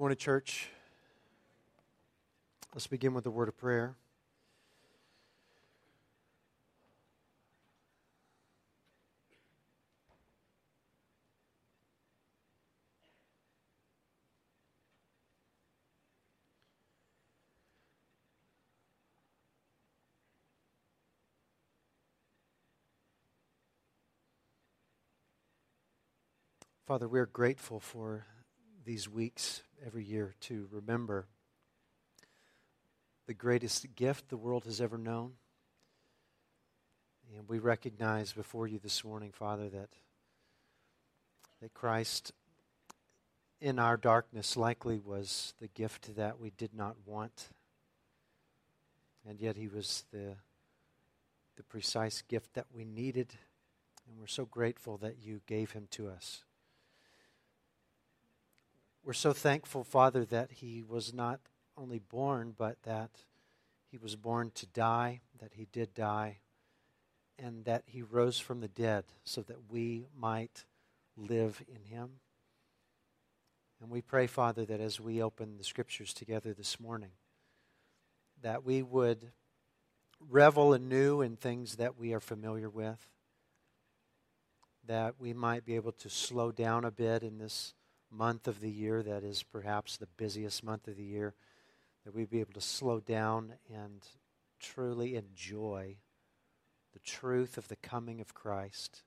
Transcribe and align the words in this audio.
Morning, 0.00 0.16
church. 0.16 0.70
Let's 2.72 2.86
begin 2.86 3.12
with 3.12 3.26
a 3.26 3.30
word 3.30 3.48
of 3.48 3.58
prayer. 3.58 3.96
Father, 26.86 27.06
we're 27.06 27.26
grateful 27.26 27.80
for 27.80 28.24
these 28.90 29.08
weeks 29.08 29.62
every 29.86 30.02
year 30.02 30.34
to 30.40 30.66
remember 30.72 31.24
the 33.28 33.34
greatest 33.34 33.86
gift 33.94 34.28
the 34.28 34.36
world 34.36 34.64
has 34.64 34.80
ever 34.80 34.98
known. 34.98 35.34
And 37.36 37.48
we 37.48 37.60
recognize 37.60 38.32
before 38.32 38.66
you 38.66 38.80
this 38.80 39.04
morning, 39.04 39.30
Father, 39.30 39.68
that, 39.68 39.90
that 41.62 41.72
Christ 41.72 42.32
in 43.60 43.78
our 43.78 43.96
darkness 43.96 44.56
likely 44.56 44.98
was 44.98 45.54
the 45.60 45.68
gift 45.68 46.16
that 46.16 46.40
we 46.40 46.50
did 46.50 46.74
not 46.74 46.96
want. 47.06 47.50
And 49.24 49.38
yet 49.38 49.54
he 49.54 49.68
was 49.68 50.04
the, 50.12 50.34
the 51.54 51.62
precise 51.62 52.22
gift 52.22 52.54
that 52.54 52.66
we 52.74 52.84
needed. 52.84 53.34
And 54.08 54.18
we're 54.18 54.26
so 54.26 54.46
grateful 54.46 54.96
that 54.96 55.22
you 55.22 55.42
gave 55.46 55.70
him 55.70 55.86
to 55.92 56.08
us. 56.08 56.42
We're 59.02 59.12
so 59.14 59.32
thankful, 59.32 59.82
Father, 59.82 60.24
that 60.26 60.52
he 60.52 60.82
was 60.82 61.14
not 61.14 61.40
only 61.76 61.98
born, 61.98 62.54
but 62.56 62.82
that 62.82 63.10
he 63.90 63.96
was 63.96 64.14
born 64.14 64.52
to 64.56 64.66
die, 64.66 65.20
that 65.40 65.54
he 65.54 65.66
did 65.72 65.94
die, 65.94 66.38
and 67.38 67.64
that 67.64 67.84
he 67.86 68.02
rose 68.02 68.38
from 68.38 68.60
the 68.60 68.68
dead 68.68 69.04
so 69.24 69.40
that 69.42 69.70
we 69.70 70.06
might 70.14 70.66
live 71.16 71.62
in 71.66 71.84
him. 71.84 72.20
And 73.80 73.90
we 73.90 74.02
pray, 74.02 74.26
Father, 74.26 74.66
that 74.66 74.80
as 74.80 75.00
we 75.00 75.22
open 75.22 75.56
the 75.56 75.64
scriptures 75.64 76.12
together 76.12 76.52
this 76.52 76.78
morning, 76.78 77.12
that 78.42 78.64
we 78.64 78.82
would 78.82 79.32
revel 80.28 80.74
anew 80.74 81.22
in 81.22 81.36
things 81.36 81.76
that 81.76 81.98
we 81.98 82.12
are 82.12 82.20
familiar 82.20 82.68
with, 82.68 83.08
that 84.86 85.14
we 85.18 85.32
might 85.32 85.64
be 85.64 85.76
able 85.76 85.92
to 85.92 86.10
slow 86.10 86.52
down 86.52 86.84
a 86.84 86.90
bit 86.90 87.22
in 87.22 87.38
this 87.38 87.72
month 88.10 88.48
of 88.48 88.60
the 88.60 88.70
year 88.70 89.02
that 89.02 89.22
is 89.22 89.42
perhaps 89.42 89.96
the 89.96 90.08
busiest 90.16 90.64
month 90.64 90.88
of 90.88 90.96
the 90.96 91.04
year, 91.04 91.34
that 92.04 92.14
we'd 92.14 92.30
be 92.30 92.40
able 92.40 92.52
to 92.54 92.60
slow 92.60 93.00
down 93.00 93.54
and 93.72 94.06
truly 94.58 95.16
enjoy 95.16 95.96
the 96.92 96.98
truth 97.00 97.56
of 97.56 97.68
the 97.68 97.76
coming 97.76 98.20
of 98.20 98.34
Christ, 98.34 99.02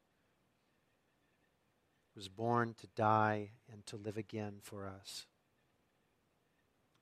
who 2.13 2.19
was 2.19 2.29
born 2.29 2.75
to 2.79 2.87
die 2.95 3.51
and 3.71 3.85
to 3.87 3.97
live 3.97 4.17
again 4.17 4.57
for 4.61 4.87
us. 4.87 5.25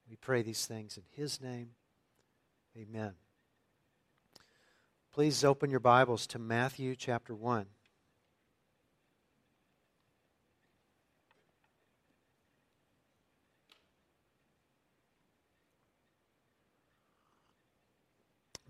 We 0.09 0.15
pray 0.15 0.41
these 0.41 0.65
things 0.65 0.97
in 0.97 1.03
His 1.11 1.39
name. 1.39 1.71
Amen. 2.75 3.13
Please 5.13 5.43
open 5.43 5.69
your 5.69 5.79
Bibles 5.79 6.25
to 6.27 6.39
Matthew 6.39 6.95
chapter 6.95 7.35
1. 7.35 7.65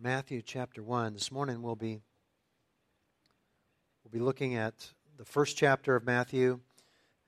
Matthew 0.03 0.41
chapter 0.41 0.81
1. 0.81 1.13
This 1.13 1.31
morning 1.31 1.61
we'll 1.61 1.75
be 1.75 2.01
we'll 4.03 4.11
be 4.11 4.17
looking 4.17 4.55
at 4.55 4.73
the 5.19 5.25
first 5.25 5.55
chapter 5.55 5.95
of 5.95 6.03
Matthew 6.03 6.59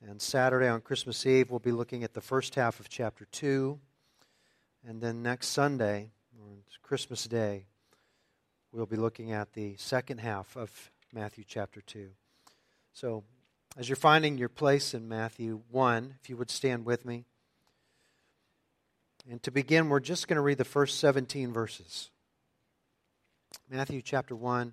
and 0.02 0.20
Saturday 0.20 0.68
on 0.68 0.82
Christmas 0.82 1.24
Eve 1.28 1.52
we'll 1.52 1.60
be 1.60 1.72
looking 1.72 2.04
at 2.04 2.16
the 2.16 2.22
first 2.22 2.56
half 2.56 2.80
of 2.80 2.90
chapter 2.90 3.26
2 3.26 3.78
and 4.88 5.00
then 5.00 5.22
next 5.22 5.50
Sunday 5.50 6.10
on 6.42 6.64
Christmas 6.82 7.26
Day 7.26 7.68
we'll 8.72 8.88
be 8.88 8.96
looking 8.96 9.32
at 9.32 9.54
the 9.54 9.76
second 9.78 10.18
half 10.18 10.58
of 10.58 10.90
Matthew 11.14 11.44
chapter 11.48 11.80
2. 11.82 12.10
So 12.92 13.24
as 13.78 13.88
you're 13.88 13.96
finding 13.96 14.40
your 14.40 14.50
place 14.50 14.96
in 14.96 15.08
Matthew 15.08 15.62
1, 15.70 16.16
if 16.24 16.28
you 16.28 16.38
would 16.38 16.50
stand 16.50 16.86
with 16.86 17.06
me. 17.06 17.26
And 19.30 19.44
to 19.44 19.52
begin, 19.52 19.90
we're 19.90 20.00
just 20.00 20.28
going 20.28 20.38
to 20.38 20.42
read 20.42 20.58
the 20.58 20.66
first 20.66 21.00
17 21.00 21.54
verses. 21.54 22.10
Matthew 23.74 24.04
chapter 24.04 24.36
1, 24.36 24.72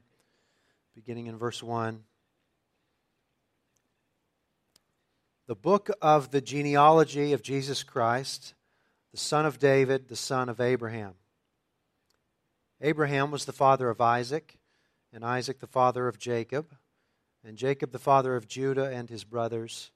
beginning 0.95 1.27
in 1.27 1.39
verse 1.39 1.63
1. 1.63 2.03
The 5.47 5.55
book 5.55 5.89
of 6.03 6.33
the 6.33 6.43
genealogy 6.43 7.33
of 7.33 7.41
Jesus 7.41 7.83
Christ, 7.83 8.53
the 9.11 9.17
son 9.17 9.47
of 9.47 9.59
David, 9.59 10.09
the 10.09 10.17
son 10.17 10.51
of 10.51 10.61
Abraham. 10.61 11.15
Abraham 12.83 13.31
was 13.31 13.47
the 13.47 13.55
father 13.55 13.89
of 13.89 14.03
Isaac, 14.03 14.59
and 15.15 15.25
Isaac 15.25 15.61
the 15.61 15.67
father 15.67 16.07
of 16.07 16.19
Jacob, 16.19 16.67
and 17.43 17.57
Jacob 17.57 17.93
the 17.93 17.99
father 17.99 18.37
of 18.37 18.49
Judah 18.49 18.91
and 18.91 19.09
his 19.09 19.25
brothers, 19.25 19.93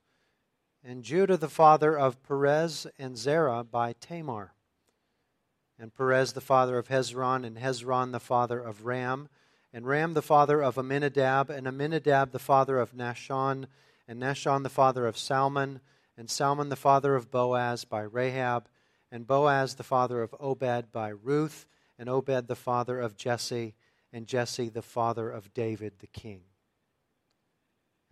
and 0.83 1.05
Judah 1.05 1.37
the 1.37 1.51
father 1.51 1.95
of 1.95 2.23
Perez 2.23 2.87
and 2.99 3.19
Zerah 3.19 3.65
by 3.65 3.93
Tamar 4.01 4.55
and 5.79 5.95
Perez 5.95 6.33
the 6.33 6.41
father 6.41 6.79
of 6.79 6.89
Hezron, 6.89 7.45
and 7.45 7.59
Hezron 7.59 8.13
the 8.13 8.21
father 8.21 8.61
of 8.61 8.85
Ram, 8.85 9.29
and 9.73 9.87
Ram 9.87 10.15
the 10.15 10.23
father 10.23 10.63
of 10.63 10.79
Amminadab, 10.79 11.51
and 11.51 11.67
Amminadab 11.67 12.31
the 12.31 12.39
father 12.39 12.79
of 12.79 12.93
Nahshon, 12.93 13.67
and 14.07 14.21
Nahshon 14.21 14.63
the 14.63 14.69
father 14.69 15.07
of 15.07 15.19
Salmon, 15.19 15.81
and 16.17 16.31
Salmon 16.31 16.69
the 16.69 16.77
father 16.77 17.17
of 17.17 17.31
Boaz 17.31 17.85
by 17.85 18.03
Rahab, 18.03 18.69
and 19.11 19.27
Boaz 19.27 19.75
the 19.75 19.83
father 19.83 20.23
of 20.23 20.35
Obed 20.39 20.93
by 20.93 21.09
Ruth, 21.09 21.67
and 21.99 22.09
Obed 22.09 22.47
the 22.47 22.57
father 22.57 23.01
of 23.01 23.17
Jesse, 23.17 23.75
and 24.13 24.27
Jesse 24.27 24.69
the 24.69 24.83
father 24.83 25.31
of 25.31 25.53
David 25.55 25.95
the 25.99 26.07
king. 26.07 26.43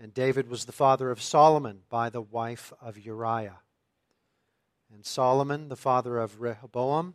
And 0.00 0.12
David 0.12 0.48
was 0.48 0.64
the 0.64 0.72
father 0.72 1.12
of 1.12 1.22
Solomon 1.22 1.82
by 1.88 2.10
the 2.10 2.22
wife 2.22 2.72
of 2.80 2.98
Uriah. 2.98 3.60
And 4.92 5.06
Solomon 5.06 5.68
the 5.68 5.76
father 5.76 6.18
of 6.18 6.40
Rehoboam, 6.40 7.14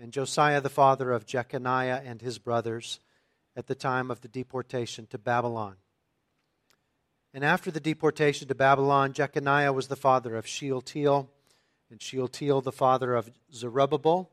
and 0.00 0.12
Josiah 0.12 0.60
the 0.60 0.68
father 0.68 1.12
of 1.12 1.26
Jeconiah 1.26 2.02
and 2.04 2.20
his 2.20 2.38
brothers 2.38 3.00
at 3.56 3.66
the 3.66 3.74
time 3.74 4.10
of 4.10 4.20
the 4.20 4.28
deportation 4.28 5.06
to 5.06 5.18
Babylon. 5.18 5.76
And 7.34 7.44
after 7.44 7.70
the 7.70 7.80
deportation 7.80 8.48
to 8.48 8.54
Babylon, 8.54 9.12
Jeconiah 9.12 9.72
was 9.72 9.88
the 9.88 9.96
father 9.96 10.36
of 10.36 10.46
Shealtiel, 10.46 11.28
and 11.90 12.00
Shealtiel 12.00 12.60
the 12.62 12.72
father 12.72 13.14
of 13.14 13.30
Zerubbabel, 13.52 14.30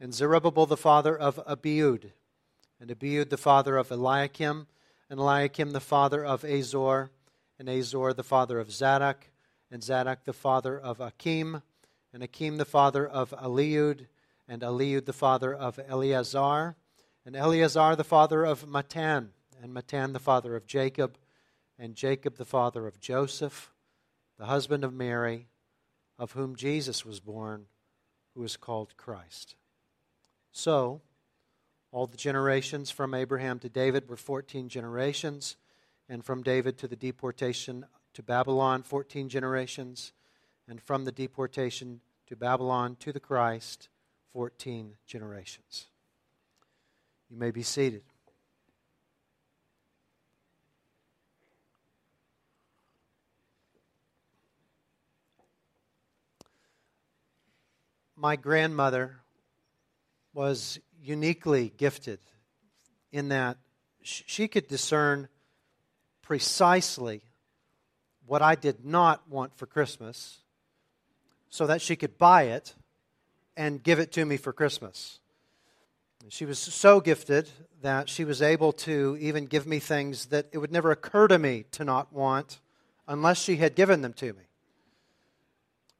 and 0.00 0.14
Zerubbabel 0.14 0.66
the 0.66 0.76
father 0.76 1.16
of 1.16 1.44
Abiud, 1.46 2.12
and 2.80 2.90
Abiud 2.90 3.30
the 3.30 3.36
father 3.36 3.76
of 3.76 3.90
Eliakim, 3.90 4.66
and 5.10 5.20
Eliakim 5.20 5.72
the 5.72 5.80
father 5.80 6.24
of 6.24 6.44
Azor, 6.44 7.10
and 7.58 7.68
Azor 7.68 8.12
the 8.12 8.24
father 8.24 8.58
of 8.58 8.72
Zadok, 8.72 9.28
and 9.70 9.82
Zadok 9.82 10.24
the 10.24 10.32
father 10.32 10.78
of 10.78 11.00
Akim, 11.00 11.62
and 12.12 12.22
Akim 12.22 12.56
the 12.56 12.64
father 12.64 13.06
of 13.06 13.30
Eliud, 13.30 14.06
and 14.48 14.62
Eliud 14.62 15.06
the 15.06 15.12
father 15.12 15.54
of 15.54 15.78
Eleazar, 15.86 16.76
and 17.24 17.36
Eleazar 17.36 17.96
the 17.96 18.04
father 18.04 18.44
of 18.44 18.66
Matthan, 18.66 19.28
and 19.62 19.74
Matthan 19.74 20.12
the 20.12 20.18
father 20.18 20.56
of 20.56 20.66
Jacob, 20.66 21.16
and 21.78 21.94
Jacob 21.94 22.36
the 22.36 22.44
father 22.44 22.86
of 22.86 23.00
Joseph, 23.00 23.72
the 24.38 24.46
husband 24.46 24.84
of 24.84 24.92
Mary, 24.92 25.46
of 26.18 26.32
whom 26.32 26.56
Jesus 26.56 27.04
was 27.04 27.20
born, 27.20 27.66
who 28.34 28.42
is 28.44 28.56
called 28.56 28.96
Christ. 28.96 29.54
So, 30.52 31.00
all 31.90 32.06
the 32.06 32.16
generations 32.16 32.90
from 32.90 33.14
Abraham 33.14 33.58
to 33.60 33.68
David 33.68 34.08
were 34.08 34.16
14 34.16 34.68
generations, 34.68 35.56
and 36.08 36.24
from 36.24 36.42
David 36.42 36.78
to 36.78 36.88
the 36.88 36.96
deportation 36.96 37.86
to 38.14 38.22
Babylon, 38.22 38.82
14 38.82 39.28
generations, 39.28 40.12
and 40.68 40.80
from 40.80 41.04
the 41.04 41.12
deportation 41.12 42.00
to 42.26 42.36
Babylon 42.36 42.96
to 43.00 43.12
the 43.12 43.20
Christ, 43.20 43.88
14 44.32 44.94
generations. 45.06 45.86
You 47.30 47.36
may 47.36 47.50
be 47.50 47.62
seated. 47.62 48.02
My 58.16 58.36
grandmother 58.36 59.16
was 60.32 60.78
uniquely 61.02 61.72
gifted 61.76 62.20
in 63.10 63.28
that 63.28 63.58
she 64.02 64.48
could 64.48 64.68
discern 64.68 65.28
precisely 66.22 67.22
what 68.26 68.40
I 68.40 68.54
did 68.54 68.84
not 68.84 69.28
want 69.28 69.56
for 69.56 69.66
Christmas 69.66 70.38
so 71.50 71.66
that 71.66 71.82
she 71.82 71.96
could 71.96 72.16
buy 72.16 72.44
it 72.44 72.74
and 73.56 73.82
give 73.82 73.98
it 73.98 74.12
to 74.12 74.24
me 74.24 74.36
for 74.36 74.52
Christmas. 74.52 75.20
She 76.28 76.44
was 76.44 76.58
so 76.58 77.00
gifted 77.00 77.48
that 77.82 78.08
she 78.08 78.24
was 78.24 78.40
able 78.40 78.72
to 78.72 79.16
even 79.20 79.46
give 79.46 79.66
me 79.66 79.80
things 79.80 80.26
that 80.26 80.46
it 80.52 80.58
would 80.58 80.72
never 80.72 80.90
occur 80.90 81.26
to 81.28 81.38
me 81.38 81.64
to 81.72 81.84
not 81.84 82.12
want 82.12 82.60
unless 83.08 83.42
she 83.42 83.56
had 83.56 83.74
given 83.74 84.02
them 84.02 84.12
to 84.14 84.32
me. 84.32 84.44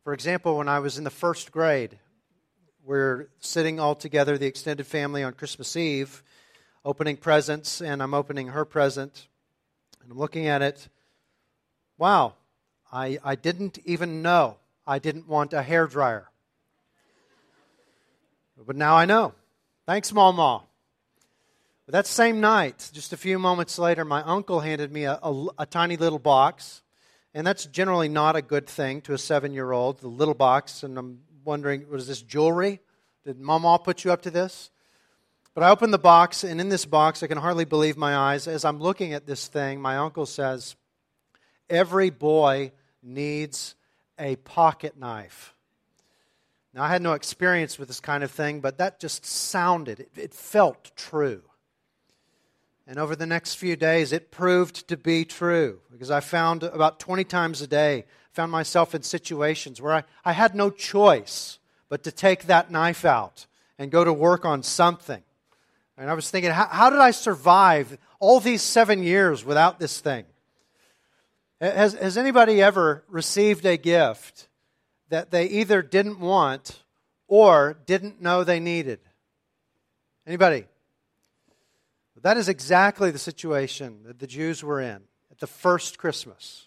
For 0.04 0.12
example, 0.12 0.56
when 0.56 0.69
I 0.69 0.78
was 0.78 0.99
in 0.99 1.04
the 1.04 1.10
first 1.10 1.52
grade, 1.52 1.99
we're 2.84 3.28
sitting 3.40 3.78
all 3.78 3.94
together, 3.94 4.38
the 4.38 4.46
extended 4.46 4.87
family, 4.87 5.22
on 5.22 5.32
Christmas 5.34 5.76
Eve, 5.76 6.22
opening 6.84 7.16
presents, 7.16 7.81
and 7.81 8.02
I'm 8.02 8.14
opening 8.14 8.48
her 8.48 8.64
present, 8.64 9.28
and 10.02 10.10
I'm 10.10 10.19
looking 10.19 10.46
at 10.46 10.62
it. 10.62 10.88
Wow, 11.98 12.34
I, 12.93 13.19
I 13.22 13.37
didn't 13.37 13.78
even 13.84 14.22
know 14.22 14.56
I 14.87 14.98
didn't 14.98 15.28
want 15.28 15.52
a 15.52 15.62
hair 15.62 15.87
dryer. 15.87 16.31
But 18.67 18.76
now 18.76 18.97
I 18.97 19.05
know. 19.05 19.35
Thanks, 19.87 20.12
Mama. 20.12 20.62
But 21.87 21.93
that 21.93 22.06
same 22.06 22.41
night, 22.41 22.91
just 22.93 23.12
a 23.12 23.17
few 23.17 23.38
moments 23.38 23.79
later, 23.79 24.05
my 24.05 24.23
uncle 24.23 24.61
handed 24.61 24.93
me 24.93 25.05
a, 25.05 25.19
a, 25.23 25.47
a 25.59 25.67
tiny 25.67 25.97
little 25.97 26.19
box. 26.19 26.82
And 27.35 27.47
that's 27.47 27.67
generally 27.67 28.09
not 28.09 28.37
a 28.37 28.43
good 28.43 28.67
thing 28.67 29.00
to 29.03 29.14
a 29.14 29.19
seven 29.19 29.53
year 29.53 29.73
old, 29.73 29.99
the 29.99 30.09
little 30.09 30.35
box. 30.35 30.82
And 30.82 30.99
I'm 30.99 31.20
wondering, 31.44 31.88
was 31.88 32.06
this 32.06 32.23
jewelry? 32.23 32.81
Did 33.25 33.41
Mama 33.41 33.79
put 33.79 34.05
you 34.05 34.12
up 34.12 34.23
to 34.23 34.31
this? 34.31 34.70
But 35.55 35.65
I 35.65 35.70
open 35.70 35.91
the 35.91 35.99
box, 35.99 36.44
and 36.44 36.61
in 36.62 36.70
this 36.70 36.87
box, 36.87 37.23
I 37.23 37.26
can 37.26 37.37
hardly 37.37 37.67
believe 37.67 37.99
my 37.99 38.17
eyes. 38.17 38.49
As 38.49 38.65
I'm 38.65 38.81
looking 38.81 39.12
at 39.12 39.26
this 39.26 39.49
thing, 39.49 39.82
my 39.82 39.99
uncle 39.99 40.25
says, 40.25 40.76
Every 41.69 42.08
boy 42.08 42.73
needs 43.03 43.75
a 44.19 44.37
pocket 44.37 44.97
knife. 44.99 45.55
Now, 46.74 46.84
I 46.84 46.88
had 46.88 47.02
no 47.02 47.12
experience 47.12 47.78
with 47.78 47.88
this 47.88 48.00
kind 48.00 48.24
of 48.24 48.30
thing, 48.30 48.60
but 48.60 48.78
that 48.78 48.98
just 48.98 49.26
sounded, 49.26 50.00
it, 50.00 50.10
it 50.16 50.34
felt 50.34 50.90
true. 50.96 51.42
And 52.86 52.98
over 52.98 53.14
the 53.14 53.26
next 53.26 53.54
few 53.54 53.76
days, 53.76 54.12
it 54.12 54.30
proved 54.30 54.88
to 54.88 54.96
be 54.96 55.24
true 55.24 55.80
because 55.90 56.10
I 56.10 56.20
found 56.20 56.62
about 56.62 56.98
20 56.98 57.24
times 57.24 57.60
a 57.60 57.66
day, 57.66 58.04
found 58.32 58.50
myself 58.50 58.94
in 58.94 59.02
situations 59.02 59.80
where 59.80 59.92
I, 59.92 60.04
I 60.24 60.32
had 60.32 60.54
no 60.54 60.70
choice 60.70 61.58
but 61.88 62.02
to 62.04 62.12
take 62.12 62.44
that 62.44 62.70
knife 62.70 63.04
out 63.04 63.46
and 63.78 63.90
go 63.90 64.02
to 64.02 64.12
work 64.12 64.44
on 64.44 64.62
something. 64.62 65.22
And 65.98 66.10
I 66.10 66.14
was 66.14 66.30
thinking, 66.30 66.50
how, 66.50 66.66
how 66.66 66.90
did 66.90 67.00
I 67.00 67.10
survive 67.10 67.98
all 68.19 68.40
these 68.40 68.62
seven 68.62 69.02
years 69.02 69.44
without 69.44 69.78
this 69.78 70.00
thing? 70.00 70.24
Has, 71.60 71.92
has 71.92 72.19
anybody 72.19 72.60
ever 72.60 73.04
received 73.08 73.64
a 73.66 73.76
gift 73.76 74.48
that 75.12 75.31
they 75.31 75.44
either 75.44 75.82
didn't 75.82 76.20
want 76.20 76.82
or 77.29 77.76
didn't 77.85 78.23
know 78.23 78.44
they 78.44 78.59
needed? 78.59 78.99
Anybody? 80.26 80.64
That 82.23 82.38
is 82.38 82.49
exactly 82.49 83.11
the 83.11 83.19
situation 83.19 84.05
that 84.06 84.20
the 84.20 84.26
Jews 84.26 84.64
were 84.64 84.81
in 84.81 85.03
at 85.31 85.38
the 85.38 85.47
first 85.47 85.99
Christmas. 85.99 86.67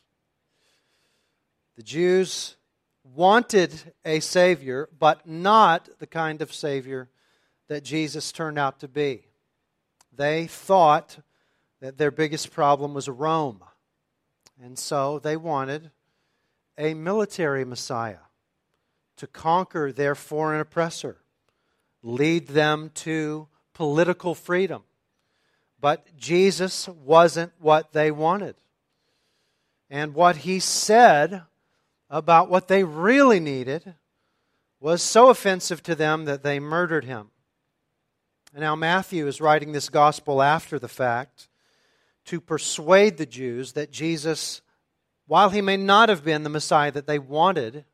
The 1.76 1.82
Jews 1.82 2.56
wanted 3.16 3.74
a 4.06 4.20
Savior, 4.20 4.90
but 5.00 5.28
not 5.28 5.90
the 5.98 6.08
kind 6.08 6.40
of 6.44 6.54
Savior 6.54 7.10
that 7.68 7.84
Jesus 7.84 8.32
turned 8.32 8.60
out 8.60 8.80
to 8.82 8.88
be. 8.88 9.26
They 10.16 10.46
thought 10.46 11.18
that 11.82 11.98
their 11.98 12.12
biggest 12.12 12.52
problem 12.52 12.94
was 12.94 13.10
Rome. 13.10 13.64
And 14.62 14.78
so 14.78 15.18
they 15.18 15.36
wanted 15.36 15.90
a 16.78 16.94
military 16.94 17.66
Messiah 17.66 18.18
to 19.18 19.28
conquer 19.28 19.92
their 19.92 20.16
foreign 20.16 20.60
oppressor, 20.60 21.18
lead 22.04 22.48
them 22.48 22.92
to 22.96 23.48
political 23.74 24.36
freedom. 24.36 24.84
But 25.80 26.18
Jesus 26.18 26.88
wasn't 26.88 27.52
what 27.60 27.94
they 27.94 28.12
wanted. 28.12 28.56
And 29.90 30.14
what 30.14 30.38
he 30.38 30.60
said 30.60 31.44
about 32.10 32.50
what 32.50 32.68
they 32.68 32.84
really 32.84 33.40
needed 33.40 33.96
was 34.80 35.02
so 35.02 35.30
offensive 35.30 35.82
to 35.84 35.96
them 35.96 36.26
that 36.26 36.44
they 36.44 36.60
murdered 36.60 37.06
him. 37.06 37.30
And 38.54 38.62
now 38.62 38.76
Matthew 38.76 39.28
is 39.28 39.42
writing 39.42 39.72
this 39.72 39.90
gospel 39.90 40.42
after 40.42 40.80
the 40.80 40.88
fact 40.88 41.50
to 42.26 42.40
persuade 42.40 43.18
the 43.18 43.26
Jews 43.26 43.74
that 43.74 43.92
Jesus, 43.92 44.62
while 45.28 45.50
he 45.50 45.62
may 45.62 45.78
not 45.78 46.10
have 46.10 46.24
been 46.24 46.44
the 46.44 46.50
Messiah 46.50 46.92
that 46.92 47.08
they 47.08 47.20
wanted, 47.20 47.86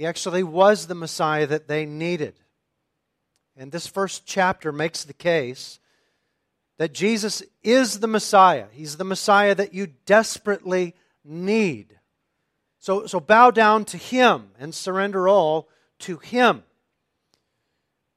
he 0.00 0.06
actually 0.06 0.42
was 0.42 0.86
the 0.86 0.94
Messiah 0.94 1.46
that 1.46 1.68
they 1.68 1.84
needed. 1.84 2.32
And 3.54 3.70
this 3.70 3.86
first 3.86 4.24
chapter 4.24 4.72
makes 4.72 5.04
the 5.04 5.12
case 5.12 5.78
that 6.78 6.94
Jesus 6.94 7.42
is 7.62 8.00
the 8.00 8.06
Messiah. 8.06 8.68
He's 8.72 8.96
the 8.96 9.04
Messiah 9.04 9.54
that 9.54 9.74
you 9.74 9.88
desperately 10.06 10.94
need. 11.22 11.98
So, 12.78 13.06
so 13.06 13.20
bow 13.20 13.50
down 13.50 13.84
to 13.84 13.98
Him 13.98 14.52
and 14.58 14.74
surrender 14.74 15.28
all 15.28 15.68
to 15.98 16.16
Him. 16.16 16.62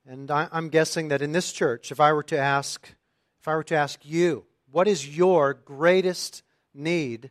And 0.08 0.32
I, 0.32 0.48
I'm 0.54 0.70
guessing 0.70 1.10
that 1.10 1.22
in 1.22 1.34
this 1.34 1.52
church, 1.52 1.92
if 1.92 2.00
I 2.00 2.14
were 2.14 2.24
to 2.24 2.40
ask, 2.40 2.96
if 3.42 3.48
I 3.50 3.56
were 3.56 3.64
to 3.66 3.76
ask 3.76 4.00
you, 4.06 4.46
what 4.72 4.88
is 4.88 5.18
your 5.18 5.54
greatest 5.54 6.44
need? 6.74 7.30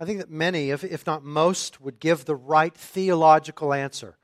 I 0.00 0.04
think 0.04 0.20
that 0.20 0.30
many, 0.30 0.70
if, 0.70 0.84
if 0.84 1.06
not 1.06 1.24
most, 1.24 1.80
would 1.80 1.98
give 1.98 2.24
the 2.24 2.36
right 2.36 2.74
theological 2.74 3.72
answer 3.72 4.16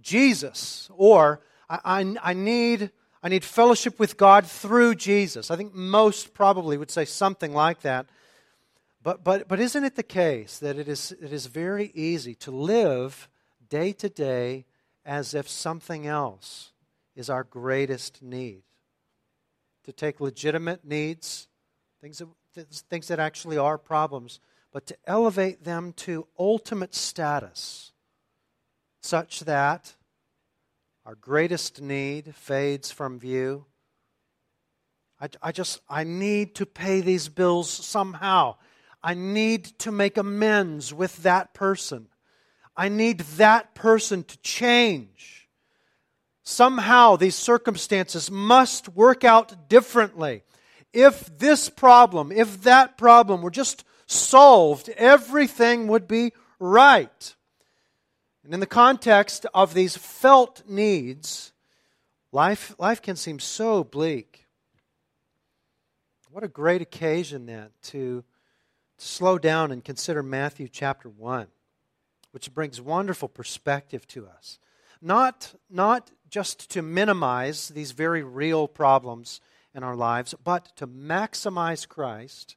Jesus, 0.00 0.90
or 0.96 1.42
I, 1.68 1.78
I, 1.84 2.16
I, 2.30 2.32
need, 2.32 2.90
I 3.22 3.28
need 3.28 3.44
fellowship 3.44 3.98
with 4.00 4.16
God 4.16 4.46
through 4.46 4.96
Jesus. 4.96 5.50
I 5.50 5.56
think 5.56 5.74
most 5.74 6.34
probably 6.34 6.76
would 6.76 6.90
say 6.90 7.04
something 7.04 7.52
like 7.52 7.82
that. 7.82 8.06
But, 9.02 9.22
but, 9.22 9.48
but 9.48 9.60
isn't 9.60 9.84
it 9.84 9.96
the 9.96 10.02
case 10.02 10.58
that 10.58 10.78
it 10.78 10.88
is, 10.88 11.12
it 11.20 11.32
is 11.32 11.46
very 11.46 11.90
easy 11.94 12.34
to 12.36 12.50
live 12.50 13.28
day 13.68 13.92
to 13.94 14.08
day 14.08 14.64
as 15.04 15.34
if 15.34 15.48
something 15.48 16.06
else 16.06 16.72
is 17.14 17.28
our 17.28 17.44
greatest 17.44 18.22
need? 18.22 18.62
To 19.84 19.92
take 19.92 20.20
legitimate 20.20 20.84
needs 20.84 21.48
things 22.02 22.18
that, 22.18 22.66
things 22.90 23.08
that 23.08 23.20
actually 23.20 23.56
are 23.56 23.78
problems, 23.78 24.40
but 24.72 24.86
to 24.86 24.96
elevate 25.06 25.64
them 25.64 25.92
to 25.92 26.26
ultimate 26.38 26.94
status 26.94 27.92
such 29.02 29.40
that 29.40 29.94
our 31.04 31.14
greatest 31.16 31.80
need 31.80 32.34
fades 32.34 32.90
from 32.90 33.18
view. 33.18 33.66
I, 35.20 35.28
I 35.42 35.52
just, 35.52 35.80
I 35.88 36.04
need 36.04 36.54
to 36.56 36.66
pay 36.66 37.00
these 37.00 37.28
bills 37.28 37.68
somehow. 37.68 38.56
I 39.02 39.14
need 39.14 39.64
to 39.80 39.92
make 39.92 40.16
amends 40.16 40.94
with 40.94 41.24
that 41.24 41.54
person. 41.54 42.08
I 42.76 42.88
need 42.88 43.20
that 43.36 43.74
person 43.74 44.22
to 44.24 44.38
change. 44.38 45.48
Somehow, 46.44 47.16
these 47.16 47.36
circumstances 47.36 48.30
must 48.30 48.88
work 48.88 49.24
out 49.24 49.68
differently 49.68 50.42
if 50.92 51.38
this 51.38 51.68
problem, 51.68 52.30
if 52.32 52.62
that 52.62 52.98
problem 52.98 53.42
were 53.42 53.50
just 53.50 53.84
solved, 54.12 54.88
everything 54.90 55.88
would 55.88 56.06
be 56.06 56.32
right. 56.58 57.34
And 58.44 58.54
in 58.54 58.60
the 58.60 58.66
context 58.66 59.46
of 59.54 59.74
these 59.74 59.96
felt 59.96 60.62
needs, 60.68 61.52
life, 62.32 62.74
life 62.78 63.00
can 63.00 63.16
seem 63.16 63.38
so 63.38 63.84
bleak. 63.84 64.46
What 66.30 66.44
a 66.44 66.48
great 66.48 66.80
occasion 66.80 67.46
then 67.46 67.68
to, 67.82 68.24
to 68.98 69.04
slow 69.06 69.38
down 69.38 69.70
and 69.70 69.84
consider 69.84 70.22
Matthew 70.22 70.66
chapter 70.68 71.08
1, 71.08 71.46
which 72.30 72.54
brings 72.54 72.80
wonderful 72.80 73.28
perspective 73.28 74.06
to 74.08 74.26
us. 74.26 74.58
Not, 75.00 75.54
not 75.68 76.10
just 76.30 76.70
to 76.70 76.80
minimize 76.80 77.68
these 77.68 77.92
very 77.92 78.22
real 78.22 78.66
problems 78.66 79.40
in 79.74 79.82
our 79.82 79.96
lives, 79.96 80.34
but 80.42 80.74
to 80.76 80.86
maximize 80.86 81.86
Christ, 81.86 82.56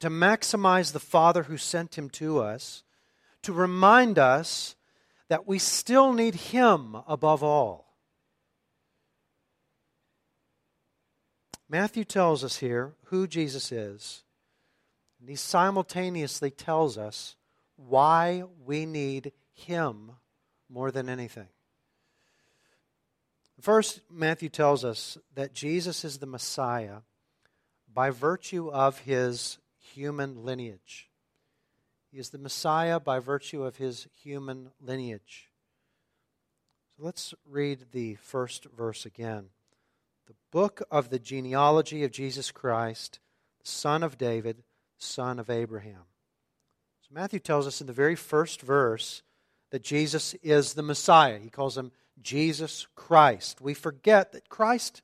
to 0.00 0.10
maximize 0.10 0.92
the 0.92 1.00
Father 1.00 1.44
who 1.44 1.56
sent 1.56 1.96
him 1.96 2.10
to 2.10 2.40
us, 2.40 2.82
to 3.42 3.52
remind 3.52 4.18
us 4.18 4.74
that 5.28 5.46
we 5.46 5.58
still 5.58 6.12
need 6.12 6.34
him 6.34 6.96
above 7.06 7.42
all. 7.42 7.86
Matthew 11.68 12.04
tells 12.04 12.42
us 12.42 12.56
here 12.56 12.94
who 13.04 13.28
Jesus 13.28 13.70
is, 13.70 14.24
and 15.20 15.28
he 15.28 15.36
simultaneously 15.36 16.50
tells 16.50 16.98
us 16.98 17.36
why 17.76 18.42
we 18.64 18.86
need 18.86 19.32
him 19.52 20.12
more 20.68 20.90
than 20.90 21.08
anything. 21.08 21.46
First, 23.60 24.00
Matthew 24.10 24.48
tells 24.48 24.84
us 24.84 25.18
that 25.34 25.52
Jesus 25.52 26.04
is 26.04 26.18
the 26.18 26.26
Messiah 26.26 27.02
by 27.92 28.10
virtue 28.10 28.70
of 28.70 29.00
his 29.00 29.58
human 29.94 30.44
lineage. 30.44 31.08
He 32.10 32.18
is 32.18 32.30
the 32.30 32.38
Messiah 32.38 32.98
by 32.98 33.18
virtue 33.18 33.64
of 33.64 33.76
his 33.76 34.08
human 34.22 34.70
lineage. 34.80 35.50
So 36.96 37.04
let's 37.04 37.34
read 37.48 37.86
the 37.92 38.16
first 38.16 38.64
verse 38.64 39.06
again. 39.06 39.46
The 40.26 40.34
book 40.50 40.82
of 40.90 41.10
the 41.10 41.18
genealogy 41.18 42.04
of 42.04 42.10
Jesus 42.10 42.50
Christ, 42.50 43.20
the 43.62 43.68
son 43.68 44.02
of 44.02 44.18
David, 44.18 44.62
son 44.98 45.38
of 45.38 45.50
Abraham. 45.50 46.04
So 47.02 47.08
Matthew 47.12 47.38
tells 47.38 47.66
us 47.66 47.80
in 47.80 47.86
the 47.86 47.92
very 47.92 48.16
first 48.16 48.60
verse 48.60 49.22
that 49.70 49.82
Jesus 49.82 50.34
is 50.42 50.74
the 50.74 50.82
Messiah. 50.82 51.38
He 51.38 51.48
calls 51.48 51.78
him 51.78 51.92
Jesus 52.20 52.86
Christ. 52.94 53.60
We 53.60 53.74
forget 53.74 54.32
that 54.32 54.48
Christ 54.48 55.02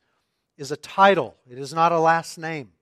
is 0.58 0.72
a 0.72 0.76
title, 0.76 1.36
it 1.48 1.58
is 1.58 1.74
not 1.74 1.92
a 1.92 2.00
last 2.00 2.38
name. 2.38 2.72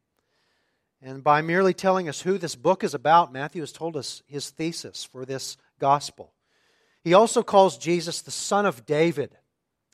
And 1.05 1.23
by 1.23 1.43
merely 1.43 1.75
telling 1.75 2.09
us 2.09 2.23
who 2.23 2.39
this 2.39 2.57
book 2.57 2.83
is 2.83 2.95
about, 2.95 3.31
Matthew 3.31 3.61
has 3.61 3.73
told 3.73 3.95
us 3.95 4.23
his 4.27 4.49
thesis 4.49 5.05
for 5.05 5.27
this 5.27 5.59
gospel. 5.79 6.33
He 7.03 7.13
also 7.13 7.43
calls 7.43 7.77
Jesus 7.77 8.23
the 8.23 8.31
son 8.31 8.65
of 8.65 8.87
David. 8.87 9.37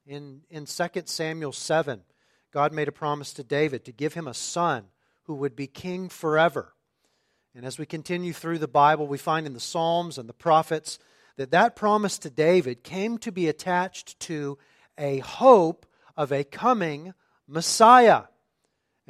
In, 0.07 0.43
in 0.51 0.67
2 0.67 0.85
Samuel 1.07 1.51
7, 1.51 2.03
God 2.53 2.73
made 2.73 2.87
a 2.87 2.93
promise 2.93 3.33
to 3.35 3.43
David 3.43 3.85
to 3.87 3.93
give 3.93 4.15
him 4.15 4.29
a 4.29 4.35
son 4.35 4.85
who 5.25 5.35
would 5.35 5.57
be 5.57 5.67
king 5.67 6.09
forever. 6.09 6.75
And 7.57 7.67
as 7.67 7.77
we 7.77 7.87
continue 7.87 8.33
through 8.33 8.59
the 8.59 8.69
Bible, 8.69 9.09
we 9.09 9.19
find 9.19 9.49
in 9.49 9.53
the 9.53 9.59
Psalms 9.59 10.17
and 10.17 10.29
the 10.29 10.33
prophets 10.33 11.01
that 11.37 11.51
that 11.51 11.75
promise 11.75 12.19
to 12.19 12.31
David 12.31 12.85
came 12.85 13.19
to 13.19 13.33
be 13.33 13.49
attached 13.49 14.21
to 14.21 14.59
a 14.97 15.19
hope 15.19 15.87
of 16.17 16.31
a 16.31 16.45
coming 16.45 17.15
Messiah. 17.49 18.25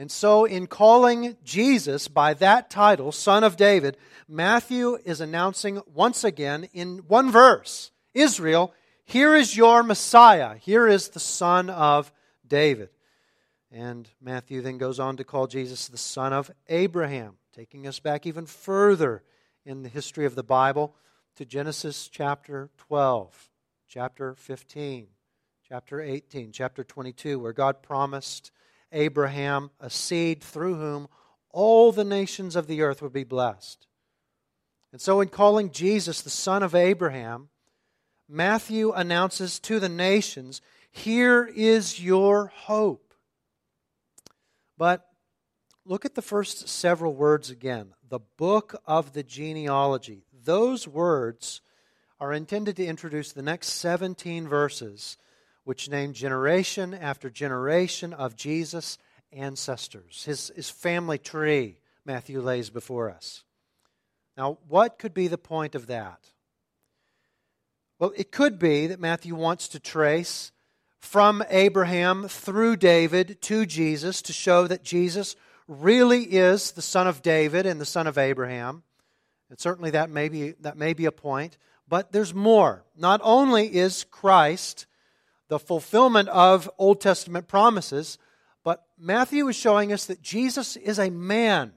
And 0.01 0.11
so, 0.11 0.47
in 0.47 0.67
calling 0.67 1.37
Jesus 1.45 2.09
by 2.09 2.33
that 2.33 2.71
title, 2.71 3.13
Son 3.13 3.45
of 3.45 3.59
David, 3.59 3.99
Matthew 4.27 4.97
is 5.05 5.21
announcing 5.21 5.83
once 5.93 6.25
again 6.25 6.71
in 6.73 7.01
one 7.07 7.31
verse 7.31 7.91
Israel, 8.15 8.73
here 9.05 9.37
is 9.37 9.59
your 9.59 9.83
Messiah. 9.83 10.55
Here 10.55 10.89
is 10.89 11.11
the 11.11 11.21
Son 11.21 11.69
of 11.69 12.11
David. 12.49 12.89
And 13.71 14.09
Matthew 14.23 14.63
then 14.63 14.79
goes 14.79 14.99
on 14.99 15.19
to 15.19 15.25
call 15.25 15.47
Jesus 15.47 15.89
the 15.89 15.99
Son 15.99 16.33
of 16.33 16.51
Abraham, 16.71 17.35
taking 17.55 17.87
us 17.87 18.01
back 18.01 18.25
even 18.25 18.47
further 18.47 19.23
in 19.67 19.83
the 19.83 19.91
history 19.91 20.25
of 20.25 20.35
the 20.35 20.43
Bible 20.43 20.95
to 21.37 21.45
Genesis 21.45 22.09
chapter 22.09 22.71
12, 22.79 23.51
chapter 23.87 24.35
15, 24.35 25.09
chapter 25.69 26.01
18, 26.01 26.53
chapter 26.53 26.85
22, 26.85 27.39
where 27.39 27.53
God 27.53 27.83
promised 27.83 28.51
Abraham 28.93 29.71
a 29.81 29.91
seed 29.91 30.43
through 30.43 30.77
whom 30.77 31.09
all 31.51 31.93
the 31.93 32.05
nations 32.05 32.57
of 32.57 32.67
the 32.67 32.83
earth 32.83 33.03
would 33.03 33.13
be 33.13 33.25
blessed. 33.25 33.87
And 34.93 35.01
so, 35.01 35.21
in 35.21 35.29
calling 35.29 35.71
Jesus 35.71 36.21
the 36.21 36.31
son 36.31 36.63
of 36.63 36.75
Abraham, 36.75 37.49
Matthew 38.29 38.93
announces 38.93 39.59
to 39.61 39.81
the 39.81 39.89
nations, 39.89 40.61
Here 40.91 41.45
is 41.45 42.03
your 42.03 42.47
hope. 42.47 43.15
But 44.77 45.07
look 45.85 46.05
at 46.05 46.15
the 46.15 46.23
first 46.23 46.69
several 46.69 47.15
words 47.15 47.51
again 47.51 47.95
the 48.09 48.21
book 48.37 48.75
of 48.87 49.13
the 49.13 49.23
genealogy 49.23 50.25
those 50.45 50.89
words 50.89 51.61
are 52.19 52.33
intended 52.33 52.77
to 52.77 52.85
introduce 52.85 53.33
the 53.33 53.43
next 53.43 53.69
17 53.69 54.47
verses, 54.49 55.17
which 55.65 55.89
name 55.89 56.13
generation 56.13 56.95
after 56.95 57.31
generation 57.31 58.13
of 58.13 58.37
Jesus' 58.37 58.99
ancestors, 59.33 60.25
his, 60.25 60.51
his 60.57 60.71
family 60.71 61.19
tree, 61.19 61.79
Matthew 62.05 62.41
lays 62.41 62.71
before 62.71 63.11
us. 63.11 63.45
Now, 64.37 64.59
what 64.69 64.99
could 64.99 65.15
be 65.15 65.29
the 65.29 65.39
point 65.39 65.75
of 65.75 65.87
that? 65.89 66.31
Well, 67.99 68.13
it 68.17 68.33
could 68.33 68.59
be 68.59 68.87
that 68.87 68.99
Matthew 69.01 69.35
wants 69.35 69.69
to 69.69 69.79
trace 69.79 70.53
from 70.99 71.45
Abraham 71.51 72.29
through 72.29 72.77
David 72.77 73.41
to 73.43 73.67
Jesus 73.67 74.23
to 74.23 74.33
show 74.33 74.67
that 74.67 74.83
Jesus 74.83 75.37
really 75.69 76.23
is 76.23 76.73
the 76.73 76.83
son 76.83 77.07
of 77.07 77.23
David 77.23 77.67
and 77.67 77.81
the 77.81 77.87
son 77.87 78.07
of 78.07 78.19
Abraham. 78.19 78.83
And 79.51 79.59
certainly 79.59 79.91
that 79.91 80.11
may 80.11 80.29
be, 80.29 80.53
that 80.61 80.77
may 80.77 80.95
be 80.95 81.05
a 81.05 81.13
point. 81.13 81.59
But 81.89 82.13
there's 82.13 82.35
more. 82.35 82.85
Not 82.97 83.21
only 83.23 83.75
is 83.75 84.05
Christ 84.05 84.87
the 85.51 85.59
fulfillment 85.59 86.29
of 86.29 86.71
Old 86.79 87.01
Testament 87.01 87.49
promises, 87.49 88.19
but 88.63 88.87
Matthew 88.97 89.49
is 89.49 89.57
showing 89.57 89.93
us 89.93 90.07
that 90.07 90.23
Jesus 90.23 90.77
is 90.77 91.01
a 91.01 91.11
man. 91.11 91.73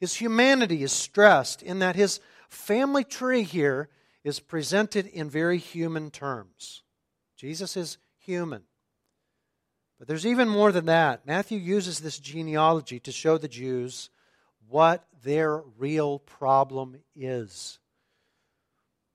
His 0.00 0.14
humanity 0.14 0.82
is 0.82 0.90
stressed 0.90 1.62
in 1.62 1.78
that 1.78 1.94
his 1.94 2.18
family 2.48 3.04
tree 3.04 3.44
here 3.44 3.90
is 4.24 4.40
presented 4.40 5.06
in 5.06 5.30
very 5.30 5.58
human 5.58 6.10
terms. 6.10 6.82
Jesus 7.36 7.76
is 7.76 7.96
human. 8.18 8.64
But 10.00 10.08
there's 10.08 10.26
even 10.26 10.48
more 10.48 10.72
than 10.72 10.86
that. 10.86 11.24
Matthew 11.24 11.60
uses 11.60 12.00
this 12.00 12.18
genealogy 12.18 12.98
to 13.00 13.12
show 13.12 13.38
the 13.38 13.46
Jews 13.46 14.10
what 14.68 15.04
their 15.22 15.58
real 15.78 16.18
problem 16.18 16.96
is. 17.14 17.78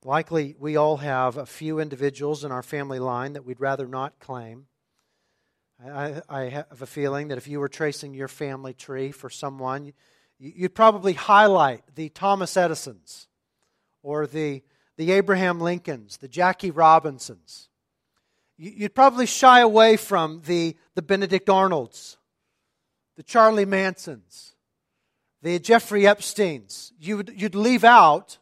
Likely, 0.04 0.56
we 0.58 0.76
all 0.76 0.96
have 0.98 1.36
a 1.36 1.44
few 1.44 1.78
individuals 1.78 2.42
in 2.42 2.52
our 2.52 2.62
family 2.62 2.98
line 2.98 3.34
that 3.34 3.44
we'd 3.44 3.60
rather 3.60 3.86
not 3.86 4.18
claim. 4.18 4.66
I, 5.84 6.22
I 6.28 6.40
have 6.44 6.80
a 6.80 6.86
feeling 6.86 7.28
that 7.28 7.38
if 7.38 7.46
you 7.46 7.60
were 7.60 7.68
tracing 7.68 8.14
your 8.14 8.28
family 8.28 8.72
tree 8.72 9.12
for 9.12 9.28
someone, 9.28 9.92
you'd 10.38 10.74
probably 10.74 11.12
highlight 11.12 11.82
the 11.94 12.08
Thomas 12.08 12.56
Edisons 12.56 13.28
or 14.02 14.26
the, 14.26 14.62
the 14.96 15.12
Abraham 15.12 15.60
Lincolns, 15.60 16.16
the 16.16 16.28
Jackie 16.28 16.70
Robinsons. 16.70 17.68
You'd 18.56 18.94
probably 18.94 19.26
shy 19.26 19.60
away 19.60 19.96
from 19.96 20.42
the, 20.46 20.76
the 20.94 21.02
Benedict 21.02 21.48
Arnolds, 21.48 22.18
the 23.16 23.22
Charlie 23.22 23.66
Mansons, 23.66 24.54
the 25.42 25.58
Jeffrey 25.58 26.02
Epsteins, 26.02 26.92
you 26.98 27.18
would, 27.18 27.32
you'd 27.34 27.54
leave 27.54 27.84
out 27.84 28.38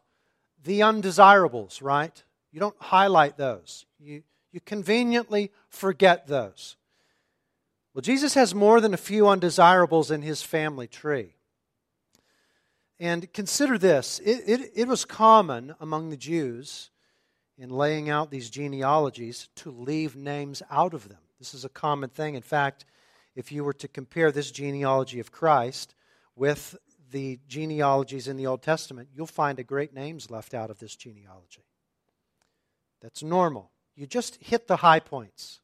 the 0.68 0.82
undesirables, 0.82 1.80
right? 1.80 2.22
You 2.52 2.60
don't 2.60 2.76
highlight 2.78 3.38
those. 3.38 3.86
You, 3.98 4.22
you 4.52 4.60
conveniently 4.60 5.50
forget 5.68 6.26
those. 6.26 6.76
Well, 7.94 8.02
Jesus 8.02 8.34
has 8.34 8.54
more 8.54 8.80
than 8.80 8.92
a 8.92 8.98
few 8.98 9.28
undesirables 9.28 10.10
in 10.10 10.20
his 10.20 10.42
family 10.42 10.86
tree. 10.86 11.34
And 13.00 13.32
consider 13.32 13.78
this 13.78 14.18
it, 14.20 14.42
it, 14.46 14.72
it, 14.74 14.88
was 14.88 15.04
common 15.04 15.74
among 15.80 16.10
the 16.10 16.16
Jews 16.16 16.90
in 17.56 17.70
laying 17.70 18.10
out 18.10 18.30
these 18.30 18.50
genealogies 18.50 19.48
to 19.56 19.70
leave 19.70 20.16
names 20.16 20.62
out 20.70 20.92
of 20.92 21.08
them. 21.08 21.18
This 21.38 21.54
is 21.54 21.64
a 21.64 21.70
common 21.70 22.10
thing. 22.10 22.34
In 22.34 22.42
fact, 22.42 22.84
if 23.34 23.52
you 23.52 23.64
were 23.64 23.72
to 23.74 23.88
compare 23.88 24.32
this 24.32 24.50
genealogy 24.50 25.18
of 25.18 25.32
Christ 25.32 25.94
with 26.36 26.76
the 27.10 27.38
genealogies 27.48 28.28
in 28.28 28.36
the 28.36 28.46
Old 28.46 28.62
Testament, 28.62 29.08
you'll 29.14 29.26
find 29.26 29.58
a 29.58 29.64
great 29.64 29.94
names 29.94 30.30
left 30.30 30.54
out 30.54 30.70
of 30.70 30.78
this 30.78 30.96
genealogy. 30.96 31.64
That's 33.00 33.22
normal. 33.22 33.70
You 33.96 34.06
just 34.06 34.36
hit 34.42 34.66
the 34.66 34.76
high 34.76 35.00
points. 35.00 35.60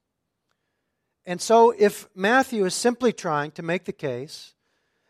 And 1.26 1.40
so, 1.40 1.74
if 1.76 2.08
Matthew 2.14 2.64
is 2.64 2.74
simply 2.74 3.12
trying 3.12 3.50
to 3.52 3.62
make 3.62 3.84
the 3.84 3.92
case 3.92 4.54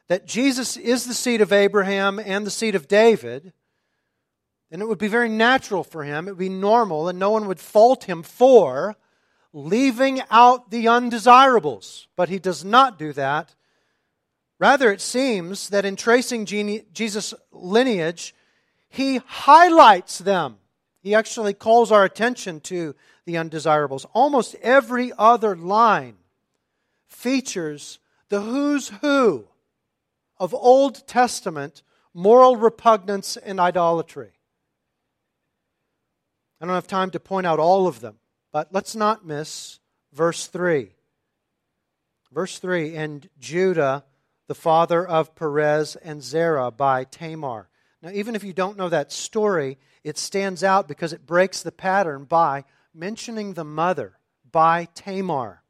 that 0.08 0.26
Jesus 0.26 0.76
is 0.76 1.06
the 1.06 1.14
seed 1.14 1.40
of 1.40 1.52
Abraham 1.52 2.18
and 2.18 2.46
the 2.46 2.50
seed 2.50 2.74
of 2.74 2.88
David, 2.88 3.52
then 4.70 4.80
it 4.80 4.88
would 4.88 4.98
be 4.98 5.08
very 5.08 5.28
natural 5.28 5.82
for 5.82 6.04
him, 6.04 6.28
it 6.28 6.32
would 6.32 6.38
be 6.38 6.48
normal, 6.48 7.08
and 7.08 7.18
no 7.18 7.30
one 7.30 7.46
would 7.46 7.60
fault 7.60 8.04
him 8.04 8.22
for 8.22 8.96
leaving 9.52 10.20
out 10.30 10.70
the 10.70 10.88
undesirables. 10.88 12.08
But 12.16 12.28
he 12.28 12.38
does 12.38 12.64
not 12.64 12.98
do 12.98 13.12
that 13.12 13.54
Rather, 14.58 14.92
it 14.92 15.00
seems 15.00 15.68
that 15.70 15.84
in 15.84 15.96
tracing 15.96 16.46
Jesus' 16.46 17.34
lineage, 17.52 18.34
he 18.88 19.20
highlights 19.26 20.18
them. 20.18 20.56
He 21.02 21.14
actually 21.14 21.54
calls 21.54 21.90
our 21.90 22.04
attention 22.04 22.60
to 22.60 22.94
the 23.26 23.36
undesirables. 23.36 24.06
Almost 24.12 24.54
every 24.62 25.12
other 25.18 25.56
line 25.56 26.16
features 27.08 27.98
the 28.28 28.40
who's 28.40 28.88
who 29.00 29.46
of 30.38 30.54
Old 30.54 31.06
Testament 31.06 31.82
moral 32.14 32.56
repugnance 32.56 33.36
and 33.36 33.58
idolatry. 33.58 34.32
I 36.60 36.66
don't 36.66 36.74
have 36.74 36.86
time 36.86 37.10
to 37.10 37.20
point 37.20 37.46
out 37.46 37.58
all 37.58 37.86
of 37.86 38.00
them, 38.00 38.16
but 38.52 38.68
let's 38.72 38.94
not 38.94 39.26
miss 39.26 39.80
verse 40.12 40.46
3. 40.46 40.90
Verse 42.32 42.58
3 42.58 42.96
And 42.96 43.28
Judah, 43.38 44.04
the 44.46 44.54
father 44.54 45.06
of 45.06 45.34
Perez 45.34 45.96
and 45.96 46.22
Zerah 46.22 46.70
by 46.70 47.04
Tamar. 47.04 47.68
Now, 48.02 48.10
even 48.10 48.34
if 48.34 48.44
you 48.44 48.52
don't 48.52 48.76
know 48.76 48.88
that 48.90 49.12
story, 49.12 49.78
it 50.02 50.18
stands 50.18 50.62
out 50.62 50.86
because 50.86 51.12
it 51.12 51.26
breaks 51.26 51.62
the 51.62 51.72
pattern 51.72 52.24
by 52.24 52.64
mentioning 52.92 53.54
the 53.54 53.64
mother 53.64 54.18
by 54.50 54.88
Tamar. 54.94 55.62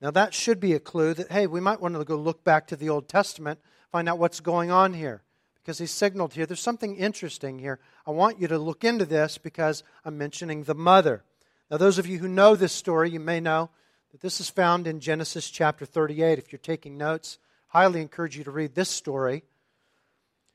Now, 0.00 0.10
that 0.12 0.34
should 0.34 0.60
be 0.60 0.74
a 0.74 0.80
clue 0.80 1.14
that, 1.14 1.32
hey, 1.32 1.46
we 1.46 1.60
might 1.60 1.80
want 1.80 1.96
to 1.96 2.04
go 2.04 2.16
look 2.16 2.44
back 2.44 2.66
to 2.68 2.76
the 2.76 2.90
Old 2.90 3.08
Testament, 3.08 3.58
find 3.90 4.08
out 4.08 4.18
what's 4.18 4.40
going 4.40 4.70
on 4.70 4.92
here. 4.92 5.22
Because 5.62 5.78
he 5.78 5.86
signaled 5.86 6.34
here, 6.34 6.44
there's 6.44 6.60
something 6.60 6.94
interesting 6.96 7.58
here. 7.58 7.80
I 8.06 8.10
want 8.10 8.38
you 8.38 8.46
to 8.48 8.58
look 8.58 8.84
into 8.84 9.06
this 9.06 9.38
because 9.38 9.82
I'm 10.04 10.18
mentioning 10.18 10.64
the 10.64 10.74
mother. 10.74 11.24
Now, 11.70 11.78
those 11.78 11.98
of 11.98 12.06
you 12.06 12.18
who 12.18 12.28
know 12.28 12.54
this 12.54 12.72
story, 12.72 13.10
you 13.10 13.20
may 13.20 13.40
know 13.40 13.70
that 14.12 14.20
this 14.20 14.40
is 14.40 14.50
found 14.50 14.86
in 14.86 15.00
Genesis 15.00 15.48
chapter 15.48 15.86
38. 15.86 16.38
If 16.38 16.52
you're 16.52 16.58
taking 16.58 16.98
notes, 16.98 17.38
highly 17.74 18.00
encourage 18.00 18.36
you 18.36 18.44
to 18.44 18.52
read 18.52 18.74
this 18.74 18.88
story. 18.88 19.42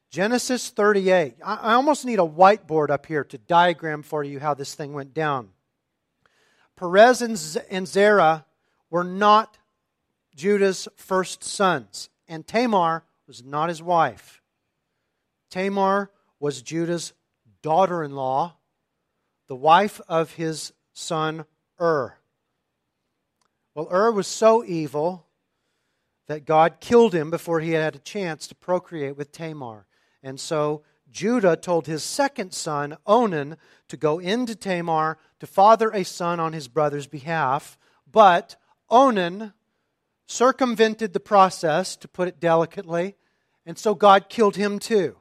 Genesis 0.10 0.70
38. 0.70 1.36
I 1.44 1.74
almost 1.74 2.06
need 2.06 2.18
a 2.18 2.24
whiteboard 2.24 2.90
up 2.90 3.06
here 3.06 3.26
to 3.26 3.38
diagram 3.38 4.04
for 4.04 4.24
you 4.24 4.40
how 4.40 4.54
this 4.54 4.74
thing 4.74 4.94
went 4.94 5.14
down. 5.14 5.50
Perez 6.78 7.22
and 7.22 7.88
Zerah 7.88 8.46
were 8.90 9.04
not 9.04 9.58
Judah's 10.34 10.88
first 10.96 11.44
sons, 11.44 12.10
and 12.30 12.48
Tamar 12.48 13.04
was 13.28 13.44
not 13.44 13.68
his 13.68 13.84
wife. 13.84 14.42
Tamar 15.50 16.10
was 16.40 16.62
Judah's 16.62 17.12
daughter 17.62 18.02
in 18.02 18.16
law, 18.16 18.56
the 19.48 19.58
wife 19.58 20.00
of 20.08 20.34
his 20.36 20.72
son 20.94 21.44
Ur. 21.82 22.16
Well, 23.76 23.90
Ur 23.92 24.12
was 24.12 24.28
so 24.28 24.64
evil 24.64 25.26
that 26.30 26.46
God 26.46 26.80
killed 26.80 27.16
him 27.16 27.32
before 27.32 27.60
he 27.60 27.72
had 27.72 27.96
a 27.96 28.00
chance 28.00 28.46
to 28.48 28.56
procreate 28.56 29.18
with 29.18 29.32
Tamar. 29.32 29.88
And 30.22 30.40
so 30.40 30.84
Judah 31.10 31.58
told 31.58 31.88
his 31.88 32.04
second 32.04 32.54
son, 32.54 32.98
Onan, 33.08 33.58
to 33.88 33.98
go 33.98 34.20
into 34.20 34.56
Tamar 34.56 35.18
to 35.40 35.48
father 35.48 35.90
a 35.90 36.06
son 36.06 36.40
on 36.40 36.54
his 36.54 36.68
brother's 36.68 37.08
behalf. 37.08 37.80
But 38.10 38.58
Onan 38.92 39.54
circumvented 40.28 41.14
the 41.14 41.20
process, 41.20 41.96
to 41.96 42.08
put 42.08 42.28
it 42.28 42.40
delicately, 42.40 43.16
and 43.66 43.76
so 43.76 43.96
God 43.96 44.30
killed 44.30 44.56
him 44.56 44.78
too. 44.78 45.18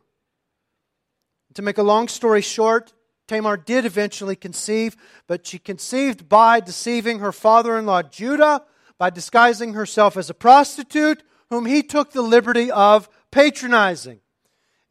To 1.54 1.62
make 1.62 1.78
a 1.78 1.82
long 1.82 2.08
story 2.08 2.42
short, 2.42 2.92
Tamar 3.26 3.56
did 3.56 3.86
eventually 3.86 4.36
conceive, 4.36 4.94
but 5.26 5.46
she 5.46 5.58
conceived 5.58 6.28
by 6.28 6.60
deceiving 6.60 7.20
her 7.20 7.32
father 7.32 7.78
in 7.78 7.86
law 7.86 8.02
Judah, 8.02 8.64
by 8.98 9.10
disguising 9.10 9.74
herself 9.74 10.16
as 10.16 10.28
a 10.28 10.34
prostitute, 10.34 11.22
whom 11.50 11.66
he 11.66 11.82
took 11.82 12.12
the 12.12 12.22
liberty 12.22 12.70
of 12.70 13.08
patronizing. 13.30 14.20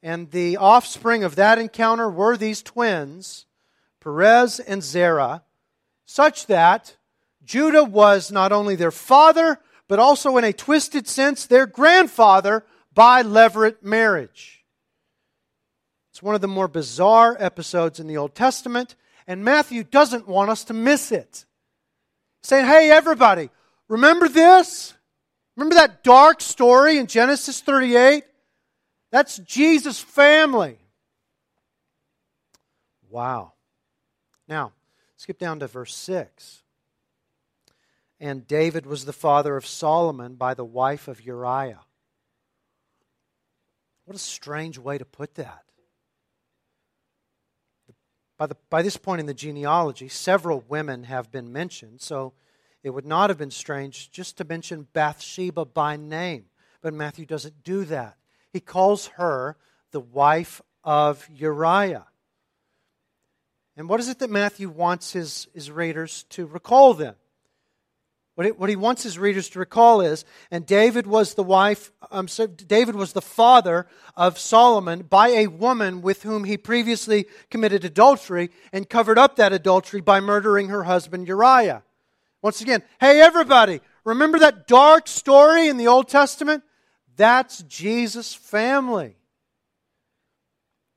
And 0.01 0.31
the 0.31 0.57
offspring 0.57 1.23
of 1.23 1.35
that 1.35 1.59
encounter 1.59 2.09
were 2.09 2.37
these 2.37 2.63
twins, 2.63 3.45
Perez 3.99 4.59
and 4.59 4.81
Zerah, 4.81 5.43
such 6.05 6.47
that 6.47 6.95
Judah 7.43 7.83
was 7.83 8.31
not 8.31 8.51
only 8.51 8.75
their 8.75 8.91
father, 8.91 9.59
but 9.87 9.99
also 9.99 10.37
in 10.37 10.43
a 10.43 10.53
twisted 10.53 11.07
sense 11.07 11.45
their 11.45 11.65
grandfather 11.65 12.63
by 12.93 13.23
levirate 13.23 13.83
marriage. 13.83 14.63
It's 16.11 16.23
one 16.23 16.35
of 16.35 16.41
the 16.41 16.47
more 16.47 16.67
bizarre 16.67 17.37
episodes 17.39 17.99
in 17.99 18.07
the 18.07 18.17
Old 18.17 18.33
Testament, 18.33 18.95
and 19.27 19.43
Matthew 19.43 19.83
doesn't 19.83 20.27
want 20.27 20.49
us 20.49 20.63
to 20.65 20.73
miss 20.73 21.11
it. 21.11 21.45
Saying, 22.43 22.65
hey, 22.65 22.89
everybody, 22.89 23.49
remember 23.87 24.27
this? 24.27 24.93
Remember 25.55 25.75
that 25.75 26.03
dark 26.03 26.41
story 26.41 26.97
in 26.97 27.07
Genesis 27.07 27.61
38? 27.61 28.23
That's 29.11 29.37
Jesus' 29.37 29.99
family. 29.99 30.77
Wow. 33.09 33.53
Now, 34.47 34.73
skip 35.15 35.39
down 35.39 35.59
to 35.59 35.67
verse 35.67 35.95
6. 35.95 36.61
And 38.19 38.47
David 38.47 38.85
was 38.85 39.05
the 39.05 39.13
father 39.13 39.55
of 39.57 39.65
Solomon 39.65 40.35
by 40.35 40.53
the 40.53 40.65
wife 40.65 41.07
of 41.07 41.21
Uriah. 41.21 41.81
What 44.05 44.15
a 44.15 44.19
strange 44.19 44.77
way 44.77 44.97
to 44.97 45.05
put 45.05 45.35
that. 45.35 45.63
By, 48.37 48.45
the, 48.45 48.55
by 48.69 48.81
this 48.81 48.97
point 48.97 49.19
in 49.19 49.25
the 49.25 49.33
genealogy, 49.33 50.07
several 50.07 50.63
women 50.67 51.03
have 51.03 51.31
been 51.31 51.51
mentioned, 51.51 52.01
so 52.01 52.33
it 52.83 52.91
would 52.91 53.05
not 53.05 53.29
have 53.29 53.37
been 53.37 53.51
strange 53.51 54.11
just 54.11 54.37
to 54.37 54.43
mention 54.43 54.87
Bathsheba 54.93 55.65
by 55.65 55.97
name. 55.97 56.45
But 56.81 56.93
Matthew 56.93 57.25
doesn't 57.25 57.63
do 57.63 57.85
that. 57.85 58.17
He 58.53 58.59
calls 58.59 59.07
her 59.17 59.57
the 59.91 59.99
wife 59.99 60.61
of 60.83 61.27
Uriah. 61.33 62.07
And 63.75 63.87
what 63.89 63.99
is 63.99 64.09
it 64.09 64.19
that 64.19 64.29
Matthew 64.29 64.69
wants 64.69 65.13
his, 65.13 65.47
his 65.53 65.69
readers 65.69 66.23
to 66.29 66.45
recall 66.45 66.93
then? 66.93 67.15
What, 68.37 68.45
it, 68.45 68.59
what 68.59 68.69
he 68.69 68.75
wants 68.75 69.01
his 69.01 69.17
readers 69.17 69.49
to 69.49 69.59
recall 69.59 69.99
is, 70.01 70.23
and 70.51 70.63
David 70.63 71.07
was 71.07 71.33
the 71.33 71.43
wife, 71.43 71.91
um, 72.11 72.27
so 72.27 72.45
David 72.45 72.95
was 72.95 73.13
the 73.13 73.21
father 73.21 73.87
of 74.15 74.37
Solomon 74.37 75.01
by 75.01 75.29
a 75.29 75.47
woman 75.47 76.03
with 76.03 76.21
whom 76.21 76.43
he 76.43 76.55
previously 76.55 77.25
committed 77.49 77.83
adultery 77.83 78.51
and 78.71 78.87
covered 78.87 79.17
up 79.17 79.37
that 79.37 79.53
adultery 79.53 80.01
by 80.01 80.19
murdering 80.19 80.69
her 80.69 80.83
husband 80.83 81.27
Uriah. 81.27 81.81
Once 82.41 82.61
again, 82.61 82.83
hey 82.99 83.19
everybody, 83.19 83.81
remember 84.03 84.39
that 84.39 84.67
dark 84.67 85.07
story 85.07 85.67
in 85.67 85.77
the 85.77 85.87
Old 85.87 86.07
Testament? 86.07 86.63
That's 87.15 87.63
Jesus' 87.63 88.33
family. 88.33 89.15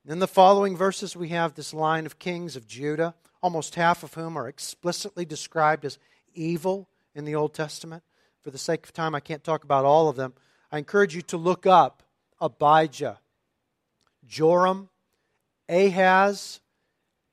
In 0.07 0.19
the 0.19 0.27
following 0.27 0.77
verses, 0.77 1.15
we 1.15 1.29
have 1.29 1.55
this 1.55 1.73
line 1.73 2.05
of 2.05 2.19
kings 2.19 2.55
of 2.55 2.67
Judah, 2.67 3.15
almost 3.41 3.75
half 3.75 4.03
of 4.03 4.13
whom 4.13 4.37
are 4.37 4.47
explicitly 4.47 5.25
described 5.25 5.83
as 5.83 5.97
evil 6.33 6.87
in 7.15 7.25
the 7.25 7.35
Old 7.35 7.53
Testament. 7.53 8.03
For 8.41 8.51
the 8.51 8.57
sake 8.57 8.85
of 8.85 8.93
time, 8.93 9.15
I 9.15 9.19
can't 9.19 9.43
talk 9.43 9.63
about 9.63 9.85
all 9.85 10.09
of 10.09 10.15
them. 10.15 10.33
I 10.71 10.77
encourage 10.77 11.15
you 11.15 11.21
to 11.23 11.37
look 11.37 11.65
up 11.65 12.03
Abijah, 12.39 13.19
Joram, 14.27 14.89
Ahaz, 15.69 16.61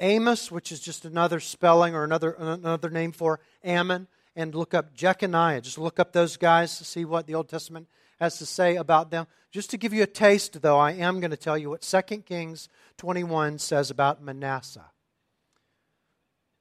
Amos, 0.00 0.50
which 0.50 0.70
is 0.70 0.80
just 0.80 1.04
another 1.04 1.40
spelling 1.40 1.94
or 1.94 2.04
another, 2.04 2.32
another 2.32 2.90
name 2.90 3.12
for 3.12 3.40
Amon, 3.64 4.06
and 4.36 4.54
look 4.54 4.74
up 4.74 4.94
Jeconiah. 4.94 5.60
Just 5.60 5.78
look 5.78 5.98
up 5.98 6.12
those 6.12 6.36
guys 6.36 6.78
to 6.78 6.84
see 6.84 7.04
what 7.04 7.26
the 7.26 7.34
Old 7.34 7.48
Testament 7.48 7.88
has 8.20 8.38
to 8.38 8.46
say 8.46 8.76
about 8.76 9.10
them. 9.10 9.26
Just 9.50 9.70
to 9.70 9.76
give 9.76 9.92
you 9.92 10.02
a 10.02 10.06
taste, 10.06 10.60
though, 10.60 10.78
I 10.78 10.92
am 10.92 11.20
going 11.20 11.30
to 11.30 11.36
tell 11.36 11.58
you 11.58 11.70
what 11.70 11.82
2 11.82 12.02
Kings 12.22 12.68
21 12.98 13.58
says 13.58 13.90
about 13.90 14.22
Manasseh. 14.22 14.90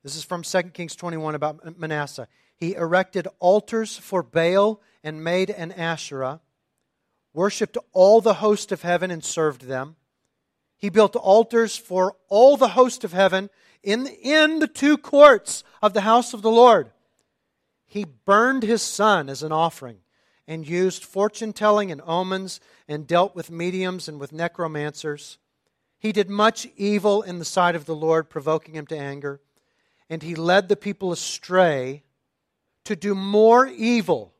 This 0.03 0.15
is 0.15 0.23
from 0.23 0.43
2 0.43 0.63
Kings 0.73 0.95
21 0.95 1.35
about 1.35 1.77
Manasseh. 1.77 2.27
He 2.55 2.73
erected 2.73 3.27
altars 3.39 3.97
for 3.97 4.23
Baal 4.23 4.81
and 5.03 5.23
made 5.23 5.49
an 5.49 5.71
Asherah, 5.71 6.41
worshipped 7.33 7.77
all 7.93 8.21
the 8.21 8.35
host 8.35 8.71
of 8.71 8.81
heaven 8.81 9.11
and 9.11 9.23
served 9.23 9.63
them. 9.63 9.95
He 10.77 10.89
built 10.89 11.15
altars 11.15 11.75
for 11.75 12.15
all 12.29 12.55
the 12.55 12.69
host 12.69 13.03
of 13.03 13.11
heaven 13.11 13.49
in, 13.83 14.07
in 14.07 14.59
the 14.59 14.67
two 14.67 14.97
courts 14.97 15.63
of 15.81 15.93
the 15.93 16.01
house 16.01 16.33
of 16.33 16.41
the 16.41 16.51
Lord. 16.51 16.91
He 17.85 18.05
burned 18.05 18.63
his 18.63 18.81
son 18.81 19.29
as 19.29 19.43
an 19.43 19.51
offering 19.51 19.97
and 20.47 20.67
used 20.67 21.03
fortune 21.03 21.51
telling 21.51 21.91
and 21.91 22.01
omens 22.05 22.59
and 22.87 23.07
dealt 23.07 23.35
with 23.35 23.49
mediums 23.51 24.07
and 24.07 24.19
with 24.19 24.31
necromancers. 24.31 25.37
He 25.99 26.11
did 26.11 26.29
much 26.29 26.67
evil 26.77 27.21
in 27.21 27.39
the 27.39 27.45
sight 27.45 27.75
of 27.75 27.85
the 27.85 27.95
Lord, 27.95 28.29
provoking 28.29 28.75
him 28.75 28.85
to 28.87 28.97
anger. 28.97 29.41
And 30.09 30.23
he 30.23 30.35
led 30.35 30.69
the 30.69 30.75
people 30.75 31.11
astray 31.11 32.03
to 32.83 32.95
do 32.95 33.15
more 33.15 33.67
evil 33.67 34.33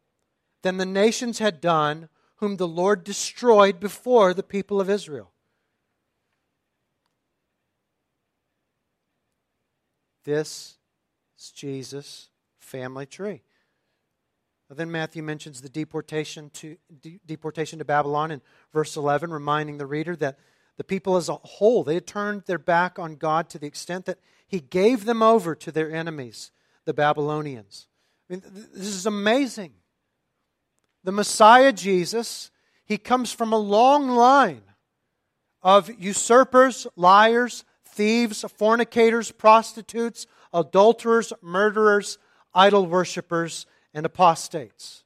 than 0.62 0.78
the 0.78 0.86
nations 0.86 1.40
had 1.40 1.60
done, 1.60 2.10
whom 2.38 2.58
the 2.58 2.68
Lord 2.68 3.04
destroyed 3.04 3.80
before 3.80 4.34
the 4.34 4.44
people 4.44 4.80
of 4.80 4.90
Israel. 4.90 5.32
This 10.28 10.76
is 11.40 11.52
Jesus' 11.52 12.28
family 12.60 13.06
tree. 13.06 13.44
Then 14.70 14.92
Matthew 14.92 15.24
mentions 15.24 15.62
the 15.62 15.70
deportation 15.70 16.50
to, 16.56 16.76
de- 17.02 17.22
deportation 17.26 17.80
to 17.80 17.86
Babylon 17.86 18.32
in 18.32 18.42
verse 18.74 18.98
11, 18.98 19.32
reminding 19.32 19.78
the 19.78 19.86
reader 19.86 20.18
that 20.18 20.38
the 20.76 20.84
people 20.84 21.16
as 21.16 21.30
a 21.30 21.36
whole, 21.36 21.86
they 21.86 21.94
had 21.94 22.06
turned 22.06 22.44
their 22.46 22.58
back 22.58 23.00
on 23.00 23.16
God 23.16 23.50
to 23.52 23.58
the 23.58 23.68
extent 23.68 24.06
that 24.08 24.20
he 24.46 24.60
gave 24.60 25.06
them 25.06 25.24
over 25.24 25.56
to 25.56 25.72
their 25.72 25.90
enemies, 25.90 26.52
the 26.84 26.94
Babylonians. 26.94 27.88
I 28.30 28.34
mean, 28.34 28.44
this 28.74 28.88
is 28.88 29.06
amazing. 29.06 29.76
The 31.06 31.14
Messiah 31.14 31.72
Jesus, 31.72 32.52
he 32.84 32.98
comes 32.98 33.32
from 33.32 33.54
a 33.54 33.58
long 33.58 34.10
line 34.10 34.64
of 35.62 35.90
usurpers, 35.98 36.86
liars, 36.98 37.64
thieves, 37.98 38.46
fornicators, 38.58 39.32
prostitutes, 39.32 40.28
adulterers, 40.54 41.34
murderers, 41.42 42.20
idol 42.54 42.86
worshippers, 42.86 43.66
and 43.94 44.06
apostates. 44.06 45.04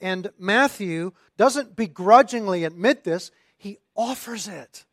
And 0.00 0.30
Matthew 0.38 1.12
doesn't 1.36 1.76
begrudgingly 1.76 2.64
admit 2.64 3.04
this, 3.04 3.30
he 3.56 3.78
offers 3.94 4.48
it. 4.48 4.84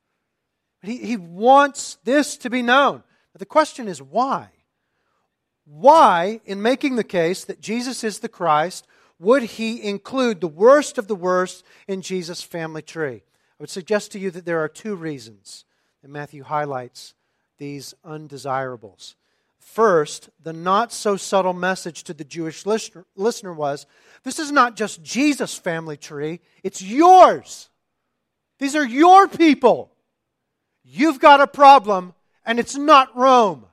He, 0.81 0.97
he 0.97 1.17
wants 1.17 1.97
this 2.03 2.37
to 2.37 2.49
be 2.49 2.61
known. 2.61 3.01
But 3.31 3.39
the 3.39 3.45
question 3.45 3.87
is 3.87 4.01
why? 4.01 4.49
Why, 5.65 6.41
in 6.45 6.61
making 6.61 6.95
the 6.95 7.03
case 7.03 7.45
that 7.45 7.61
Jesus 7.61 8.03
is 8.03 8.19
the 8.19 8.29
Christ, 8.29 8.85
would 9.19 9.43
he 9.43 9.81
include 9.81 10.41
the 10.41 10.47
worst 10.47 10.97
of 10.97 11.07
the 11.07 11.15
worst 11.15 11.63
in 11.87 12.01
Jesus' 12.01 12.41
family 12.41 12.81
tree? 12.81 13.23
I 13.23 13.57
would 13.59 13.69
suggest 13.69 14.11
to 14.11 14.19
you 14.19 14.31
that 14.31 14.45
there 14.45 14.59
are 14.59 14.67
two 14.67 14.95
reasons 14.95 15.65
that 16.05 16.11
Matthew 16.11 16.43
highlights 16.43 17.15
these 17.57 17.95
undesirables. 18.03 19.15
First, 19.57 20.29
the 20.43 20.53
not 20.53 20.93
so 20.93 21.17
subtle 21.17 21.53
message 21.53 22.03
to 22.03 22.13
the 22.13 22.23
Jewish 22.23 22.67
listener, 22.67 23.07
listener 23.15 23.51
was 23.51 23.87
this 24.21 24.37
is 24.37 24.51
not 24.51 24.75
just 24.75 25.01
Jesus' 25.01 25.57
family 25.57 25.97
tree, 25.97 26.41
it's 26.61 26.79
yours. 26.79 27.69
These 28.59 28.75
are 28.75 28.85
your 28.85 29.27
people. 29.27 29.89
You've 30.83 31.19
got 31.19 31.41
a 31.41 31.47
problem, 31.47 32.13
and 32.45 32.59
it's 32.59 32.77
not 32.77 33.17
Rome. 33.17 33.65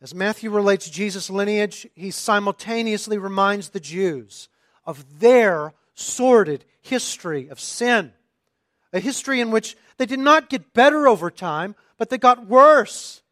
As 0.00 0.14
Matthew 0.14 0.50
relates 0.50 0.88
Jesus' 0.88 1.28
lineage, 1.28 1.86
he 1.94 2.10
simultaneously 2.10 3.18
reminds 3.18 3.68
the 3.68 3.78
Jews 3.78 4.48
of 4.86 5.20
their 5.20 5.74
sordid 5.92 6.64
history 6.80 7.48
of 7.48 7.60
sin, 7.60 8.14
a 8.94 9.00
history 9.00 9.42
in 9.42 9.50
which 9.50 9.76
they 9.98 10.06
did 10.06 10.20
not 10.20 10.48
get 10.48 10.72
better 10.72 11.06
over 11.06 11.30
time, 11.30 11.74
but 11.98 12.08
they 12.08 12.18
got 12.18 12.46
worse. 12.46 13.22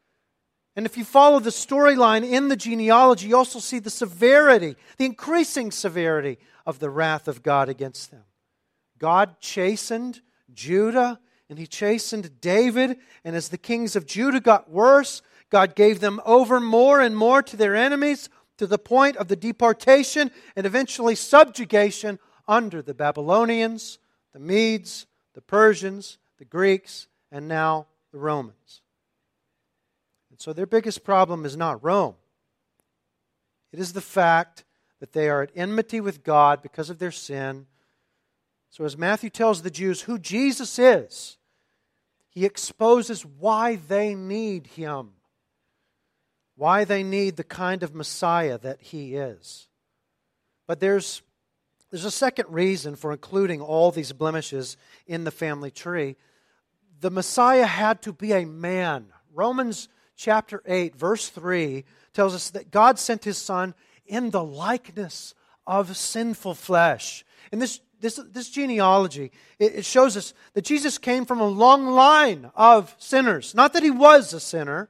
And 0.74 0.84
if 0.84 0.98
you 0.98 1.04
follow 1.04 1.40
the 1.40 1.50
storyline 1.50 2.28
in 2.28 2.48
the 2.48 2.56
genealogy, 2.56 3.28
you 3.28 3.36
also 3.36 3.60
see 3.60 3.78
the 3.78 3.88
severity, 3.88 4.76
the 4.98 5.06
increasing 5.06 5.70
severity 5.70 6.38
of 6.66 6.78
the 6.80 6.90
wrath 6.90 7.28
of 7.28 7.42
God 7.42 7.68
against 7.68 8.10
them. 8.10 8.24
God 8.98 9.40
chastened 9.40 10.20
Judah 10.52 11.18
and 11.48 11.58
he 11.58 11.66
chastened 11.66 12.40
David, 12.40 12.98
and 13.24 13.36
as 13.36 13.48
the 13.48 13.58
kings 13.58 13.94
of 13.94 14.04
Judah 14.04 14.40
got 14.40 14.68
worse, 14.68 15.22
God 15.48 15.76
gave 15.76 16.00
them 16.00 16.20
over 16.26 16.58
more 16.58 17.00
and 17.00 17.16
more 17.16 17.40
to 17.40 17.56
their 17.56 17.76
enemies 17.76 18.28
to 18.58 18.66
the 18.66 18.78
point 18.78 19.16
of 19.16 19.28
the 19.28 19.36
deportation 19.36 20.30
and 20.56 20.66
eventually 20.66 21.14
subjugation 21.14 22.18
under 22.48 22.82
the 22.82 22.94
Babylonians, 22.94 23.98
the 24.32 24.40
Medes, 24.40 25.06
the 25.34 25.40
Persians, 25.40 26.18
the 26.38 26.44
Greeks, 26.44 27.08
and 27.30 27.48
now 27.48 27.86
the 28.12 28.18
Romans. 28.18 28.82
And 30.30 30.40
so 30.40 30.52
their 30.52 30.66
biggest 30.66 31.04
problem 31.04 31.44
is 31.44 31.56
not 31.56 31.82
Rome. 31.82 32.14
It 33.72 33.78
is 33.78 33.92
the 33.92 34.00
fact 34.00 34.64
that 35.00 35.12
they 35.12 35.28
are 35.28 35.42
at 35.42 35.50
enmity 35.54 36.00
with 36.00 36.24
God 36.24 36.62
because 36.62 36.90
of 36.90 36.98
their 36.98 37.10
sin. 37.10 37.66
So, 38.70 38.84
as 38.84 38.96
Matthew 38.96 39.30
tells 39.30 39.62
the 39.62 39.70
Jews 39.70 40.02
who 40.02 40.18
Jesus 40.18 40.78
is, 40.78 41.38
he 42.28 42.44
exposes 42.44 43.24
why 43.24 43.76
they 43.76 44.14
need 44.14 44.66
him, 44.66 45.12
why 46.56 46.84
they 46.84 47.02
need 47.02 47.36
the 47.36 47.44
kind 47.44 47.82
of 47.82 47.94
Messiah 47.94 48.58
that 48.58 48.82
he 48.82 49.14
is. 49.14 49.68
But 50.66 50.80
there's, 50.80 51.22
there's 51.90 52.04
a 52.04 52.10
second 52.10 52.46
reason 52.48 52.96
for 52.96 53.12
including 53.12 53.60
all 53.60 53.90
these 53.90 54.12
blemishes 54.12 54.76
in 55.06 55.24
the 55.24 55.30
family 55.30 55.70
tree 55.70 56.16
the 57.00 57.10
Messiah 57.10 57.66
had 57.66 58.02
to 58.02 58.12
be 58.12 58.32
a 58.32 58.44
man. 58.44 59.12
Romans 59.34 59.88
chapter 60.16 60.62
8, 60.66 60.96
verse 60.96 61.28
3 61.28 61.84
tells 62.14 62.34
us 62.34 62.50
that 62.50 62.70
God 62.70 62.98
sent 62.98 63.24
his 63.24 63.38
Son 63.38 63.74
in 64.06 64.30
the 64.30 64.42
likeness 64.42 65.34
of 65.66 65.96
sinful 65.96 66.54
flesh. 66.54 67.24
And 67.52 67.60
this, 67.60 67.80
this, 68.00 68.18
this 68.30 68.48
genealogy, 68.48 69.32
it, 69.58 69.76
it 69.76 69.84
shows 69.84 70.16
us 70.16 70.32
that 70.54 70.64
Jesus 70.64 70.96
came 70.96 71.26
from 71.26 71.40
a 71.40 71.46
long 71.46 71.86
line 71.86 72.50
of 72.54 72.94
sinners. 72.98 73.54
Not 73.54 73.72
that 73.74 73.82
he 73.82 73.90
was 73.90 74.32
a 74.32 74.40
sinner, 74.40 74.88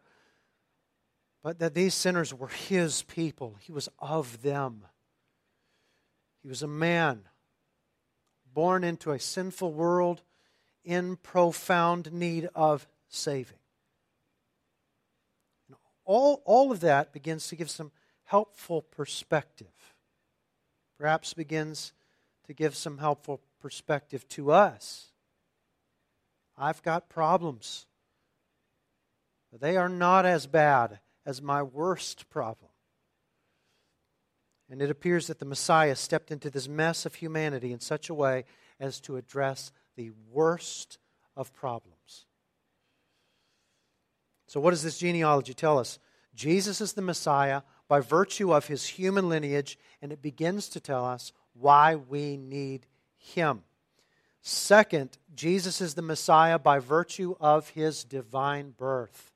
but 1.42 1.58
that 1.58 1.74
these 1.74 1.94
sinners 1.94 2.32
were 2.32 2.48
his 2.48 3.02
people. 3.02 3.56
He 3.60 3.72
was 3.72 3.88
of 3.98 4.42
them. 4.42 4.84
He 6.46 6.48
was 6.48 6.62
a 6.62 6.68
man 6.68 7.22
born 8.54 8.84
into 8.84 9.10
a 9.10 9.18
sinful 9.18 9.72
world 9.72 10.22
in 10.84 11.16
profound 11.16 12.12
need 12.12 12.48
of 12.54 12.86
saving. 13.08 13.58
All, 16.04 16.42
all 16.44 16.70
of 16.70 16.78
that 16.82 17.12
begins 17.12 17.48
to 17.48 17.56
give 17.56 17.68
some 17.68 17.90
helpful 18.26 18.80
perspective. 18.80 19.96
Perhaps 21.00 21.34
begins 21.34 21.92
to 22.46 22.54
give 22.54 22.76
some 22.76 22.98
helpful 22.98 23.40
perspective 23.60 24.28
to 24.28 24.52
us. 24.52 25.10
I've 26.56 26.80
got 26.84 27.08
problems, 27.08 27.86
but 29.50 29.60
they 29.60 29.76
are 29.76 29.88
not 29.88 30.24
as 30.24 30.46
bad 30.46 31.00
as 31.24 31.42
my 31.42 31.64
worst 31.64 32.30
problem. 32.30 32.65
And 34.70 34.82
it 34.82 34.90
appears 34.90 35.28
that 35.28 35.38
the 35.38 35.44
Messiah 35.44 35.94
stepped 35.94 36.30
into 36.30 36.50
this 36.50 36.68
mess 36.68 37.06
of 37.06 37.14
humanity 37.14 37.72
in 37.72 37.80
such 37.80 38.08
a 38.08 38.14
way 38.14 38.44
as 38.80 39.00
to 39.02 39.16
address 39.16 39.72
the 39.96 40.10
worst 40.30 40.98
of 41.36 41.52
problems. 41.52 42.26
So, 44.46 44.60
what 44.60 44.70
does 44.70 44.82
this 44.82 44.98
genealogy 44.98 45.54
tell 45.54 45.78
us? 45.78 45.98
Jesus 46.34 46.80
is 46.80 46.92
the 46.92 47.02
Messiah 47.02 47.62
by 47.88 48.00
virtue 48.00 48.52
of 48.52 48.66
his 48.66 48.86
human 48.86 49.28
lineage, 49.28 49.78
and 50.02 50.12
it 50.12 50.20
begins 50.20 50.68
to 50.70 50.80
tell 50.80 51.04
us 51.04 51.32
why 51.54 51.94
we 51.94 52.36
need 52.36 52.86
him. 53.16 53.62
Second, 54.42 55.18
Jesus 55.34 55.80
is 55.80 55.94
the 55.94 56.02
Messiah 56.02 56.58
by 56.58 56.78
virtue 56.78 57.34
of 57.40 57.70
his 57.70 58.04
divine 58.04 58.70
birth. 58.70 59.32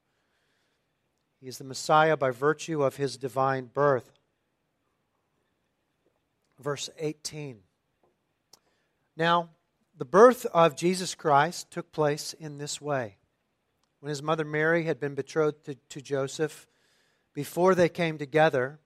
He 1.40 1.48
is 1.48 1.58
the 1.58 1.64
Messiah 1.64 2.16
by 2.16 2.30
virtue 2.30 2.82
of 2.82 2.96
his 2.96 3.16
divine 3.16 3.70
birth. 3.72 4.19
Verse 6.60 6.90
18. 6.98 7.60
Now, 9.16 9.48
the 9.96 10.04
birth 10.04 10.46
of 10.46 10.76
Jesus 10.76 11.14
Christ 11.14 11.70
took 11.70 11.90
place 11.92 12.34
in 12.34 12.58
this 12.58 12.80
way. 12.80 13.16
When 14.00 14.10
his 14.10 14.22
mother 14.22 14.44
Mary 14.44 14.84
had 14.84 15.00
been 15.00 15.14
betrothed 15.14 15.64
to, 15.66 15.74
to, 15.74 16.00
Joseph, 16.00 16.66
before 17.34 17.74
they 17.74 17.88
came 17.88 18.18
together, 18.18 18.78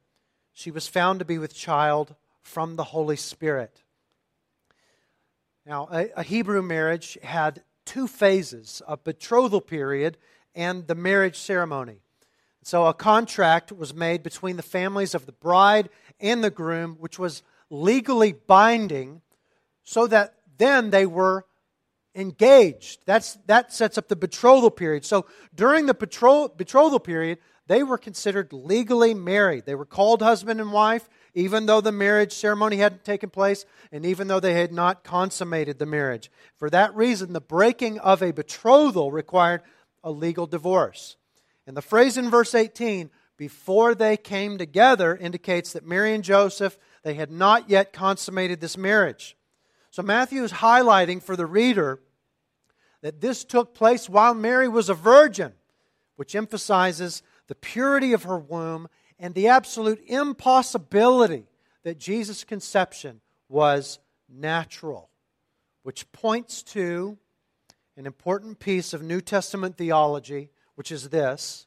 she 0.52 0.70
was 0.70 0.88
found 0.88 1.18
to 1.18 1.24
be 1.24 1.38
with 1.38 1.54
child 1.54 2.14
from 2.42 2.76
the 2.76 2.84
Holy 2.84 3.16
Spirit. 3.16 3.82
Now, 5.66 5.88
a, 5.90 6.10
a 6.16 6.22
Hebrew 6.22 6.62
marriage 6.62 7.18
had 7.22 7.62
two 7.84 8.06
phases 8.06 8.82
a 8.86 8.96
betrothal 8.96 9.60
period 9.60 10.18
and 10.54 10.86
the 10.86 10.94
marriage 10.94 11.38
ceremony. 11.38 12.00
So, 12.62 12.86
a 12.86 12.94
contract 12.94 13.72
was 13.72 13.94
made 13.94 14.22
between 14.22 14.56
the 14.56 14.62
families 14.62 15.14
of 15.14 15.26
the 15.26 15.32
bride 15.32 15.90
and 16.18 16.42
the 16.42 16.50
groom, 16.50 16.96
which 16.98 17.18
was 17.18 17.42
legally 17.74 18.32
binding, 18.32 19.20
so 19.82 20.06
that 20.06 20.34
then 20.56 20.90
they 20.90 21.06
were 21.06 21.44
engaged. 22.14 23.00
That's, 23.06 23.36
that 23.46 23.72
sets 23.72 23.98
up 23.98 24.08
the 24.08 24.16
betrothal 24.16 24.70
period. 24.70 25.04
So 25.04 25.26
during 25.54 25.86
the 25.86 25.94
betrothal 25.94 27.00
period, 27.00 27.38
they 27.66 27.82
were 27.82 27.98
considered 27.98 28.52
legally 28.52 29.14
married. 29.14 29.64
They 29.66 29.74
were 29.74 29.86
called 29.86 30.22
husband 30.22 30.60
and 30.60 30.72
wife, 30.72 31.08
even 31.34 31.66
though 31.66 31.80
the 31.80 31.92
marriage 31.92 32.32
ceremony 32.32 32.76
hadn't 32.76 33.04
taken 33.04 33.30
place 33.30 33.64
and 33.90 34.06
even 34.06 34.28
though 34.28 34.40
they 34.40 34.54
had 34.54 34.72
not 34.72 35.02
consummated 35.02 35.78
the 35.78 35.86
marriage. 35.86 36.30
For 36.56 36.70
that 36.70 36.94
reason, 36.94 37.32
the 37.32 37.40
breaking 37.40 37.98
of 37.98 38.22
a 38.22 38.32
betrothal 38.32 39.10
required 39.10 39.62
a 40.02 40.10
legal 40.10 40.46
divorce. 40.46 41.16
And 41.66 41.76
the 41.76 41.82
phrase 41.82 42.18
in 42.18 42.30
verse 42.30 42.54
18, 42.54 43.10
before 43.36 43.94
they 43.94 44.16
came 44.16 44.58
together, 44.58 45.16
indicates 45.16 45.72
that 45.72 45.86
Mary 45.86 46.14
and 46.14 46.22
Joseph, 46.22 46.78
they 47.04 47.14
had 47.14 47.30
not 47.30 47.70
yet 47.70 47.92
consummated 47.92 48.60
this 48.60 48.76
marriage. 48.76 49.36
So 49.90 50.02
Matthew 50.02 50.42
is 50.42 50.52
highlighting 50.52 51.22
for 51.22 51.36
the 51.36 51.46
reader 51.46 52.00
that 53.02 53.20
this 53.20 53.44
took 53.44 53.74
place 53.74 54.08
while 54.08 54.34
Mary 54.34 54.66
was 54.66 54.88
a 54.88 54.94
virgin, 54.94 55.52
which 56.16 56.34
emphasizes 56.34 57.22
the 57.46 57.54
purity 57.54 58.14
of 58.14 58.24
her 58.24 58.38
womb 58.38 58.88
and 59.18 59.34
the 59.34 59.48
absolute 59.48 60.02
impossibility 60.06 61.46
that 61.84 61.98
Jesus' 61.98 62.42
conception 62.42 63.20
was 63.48 63.98
natural, 64.28 65.10
which 65.82 66.10
points 66.10 66.62
to 66.62 67.18
an 67.96 68.06
important 68.06 68.58
piece 68.58 68.94
of 68.94 69.02
New 69.02 69.20
Testament 69.20 69.76
theology, 69.76 70.50
which 70.74 70.90
is 70.90 71.10
this 71.10 71.66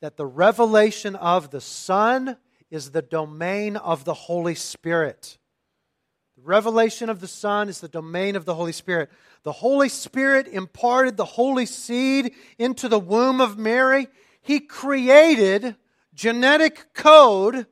that 0.00 0.16
the 0.16 0.26
revelation 0.26 1.16
of 1.16 1.50
the 1.50 1.60
Son 1.60 2.36
is 2.76 2.92
the 2.92 3.02
domain 3.02 3.76
of 3.76 4.04
the 4.04 4.14
Holy 4.14 4.54
Spirit. 4.54 5.38
The 6.36 6.42
revelation 6.44 7.10
of 7.10 7.20
the 7.20 7.26
Son 7.26 7.68
is 7.68 7.80
the 7.80 7.88
domain 7.88 8.36
of 8.36 8.44
the 8.44 8.54
Holy 8.54 8.72
Spirit. 8.72 9.10
The 9.42 9.52
Holy 9.52 9.88
Spirit 9.88 10.46
imparted 10.46 11.16
the 11.16 11.24
holy 11.24 11.66
seed 11.66 12.32
into 12.58 12.88
the 12.88 13.00
womb 13.00 13.40
of 13.40 13.58
Mary. 13.58 14.06
He 14.42 14.60
created 14.60 15.74
genetic 16.14 16.92
code 16.94 17.66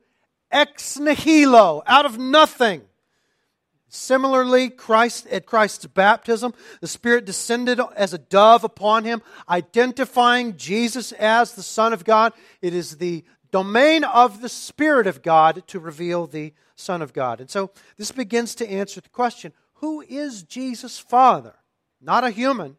ex 0.51 0.97
nihilo, 0.97 1.83
out 1.85 2.05
of 2.05 2.17
nothing. 2.17 2.81
Similarly, 3.87 4.69
Christ 4.69 5.27
at 5.27 5.45
Christ's 5.45 5.85
baptism, 5.85 6.53
the 6.81 6.87
Spirit 6.87 7.23
descended 7.25 7.79
as 7.95 8.13
a 8.13 8.17
dove 8.17 8.63
upon 8.63 9.05
him, 9.05 9.21
identifying 9.47 10.57
Jesus 10.57 11.11
as 11.13 11.53
the 11.53 11.63
Son 11.63 11.93
of 11.93 12.03
God. 12.03 12.33
It 12.61 12.73
is 12.73 12.97
the 12.97 13.23
domain 13.55 14.03
of 14.03 14.41
the 14.41 14.49
Spirit 14.49 15.07
of 15.07 15.21
God 15.21 15.65
to 15.67 15.79
reveal 15.79 16.27
the 16.27 16.53
Son 16.75 17.01
of 17.01 17.13
God. 17.13 17.39
And 17.39 17.49
so 17.49 17.71
this 17.95 18.11
begins 18.11 18.53
to 18.55 18.69
answer 18.69 18.99
the 18.99 19.07
question 19.07 19.53
who 19.75 20.01
is 20.01 20.43
Jesus' 20.43 20.99
Father? 20.99 21.53
Not 22.01 22.25
a 22.25 22.31
human. 22.31 22.75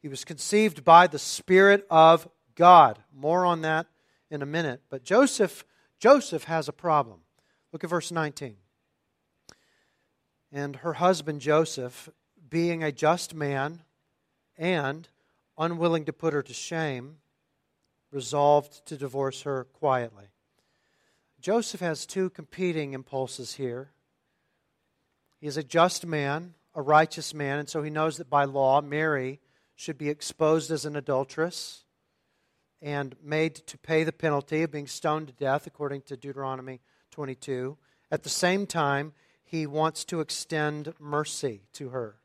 He 0.00 0.08
was 0.08 0.24
conceived 0.24 0.82
by 0.82 1.08
the 1.08 1.18
Spirit 1.18 1.86
of 1.90 2.26
God. 2.54 3.00
More 3.14 3.44
on 3.44 3.60
that 3.60 3.86
in 4.30 4.40
a 4.40 4.46
minute. 4.46 4.80
But 4.88 5.04
Joseph, 5.04 5.66
Joseph 5.98 6.44
has 6.44 6.66
a 6.66 6.72
problem. 6.72 7.20
Look 7.70 7.84
at 7.84 7.90
verse 7.90 8.10
19. 8.10 8.56
And 10.50 10.76
her 10.76 10.94
husband 10.94 11.42
Joseph, 11.42 12.08
being 12.48 12.82
a 12.82 12.90
just 12.90 13.34
man 13.34 13.82
and 14.56 15.06
unwilling 15.58 16.06
to 16.06 16.14
put 16.14 16.32
her 16.32 16.42
to 16.42 16.54
shame, 16.54 17.18
resolved 18.12 18.86
to 18.86 18.96
divorce 18.96 19.42
her 19.42 19.64
quietly. 19.64 20.26
Joseph 21.40 21.80
has 21.80 22.06
two 22.06 22.30
competing 22.30 22.92
impulses 22.92 23.54
here. 23.54 23.90
He 25.40 25.48
is 25.48 25.56
a 25.56 25.64
just 25.64 26.06
man, 26.06 26.54
a 26.74 26.82
righteous 26.82 27.34
man, 27.34 27.58
and 27.58 27.68
so 27.68 27.82
he 27.82 27.90
knows 27.90 28.18
that 28.18 28.30
by 28.30 28.44
law, 28.44 28.80
Mary 28.80 29.40
should 29.74 29.98
be 29.98 30.08
exposed 30.08 30.70
as 30.70 30.84
an 30.84 30.94
adulteress 30.94 31.84
and 32.80 33.16
made 33.22 33.54
to 33.54 33.78
pay 33.78 34.04
the 34.04 34.12
penalty 34.12 34.62
of 34.62 34.70
being 34.70 34.86
stoned 34.86 35.28
to 35.28 35.32
death, 35.32 35.66
according 35.66 36.02
to 36.02 36.16
Deuteronomy 36.16 36.80
22. 37.10 37.76
At 38.10 38.22
the 38.22 38.28
same 38.28 38.66
time, 38.66 39.12
he 39.42 39.66
wants 39.66 40.04
to 40.06 40.20
extend 40.20 40.94
mercy 40.98 41.62
to 41.74 41.90
her. 41.90 42.16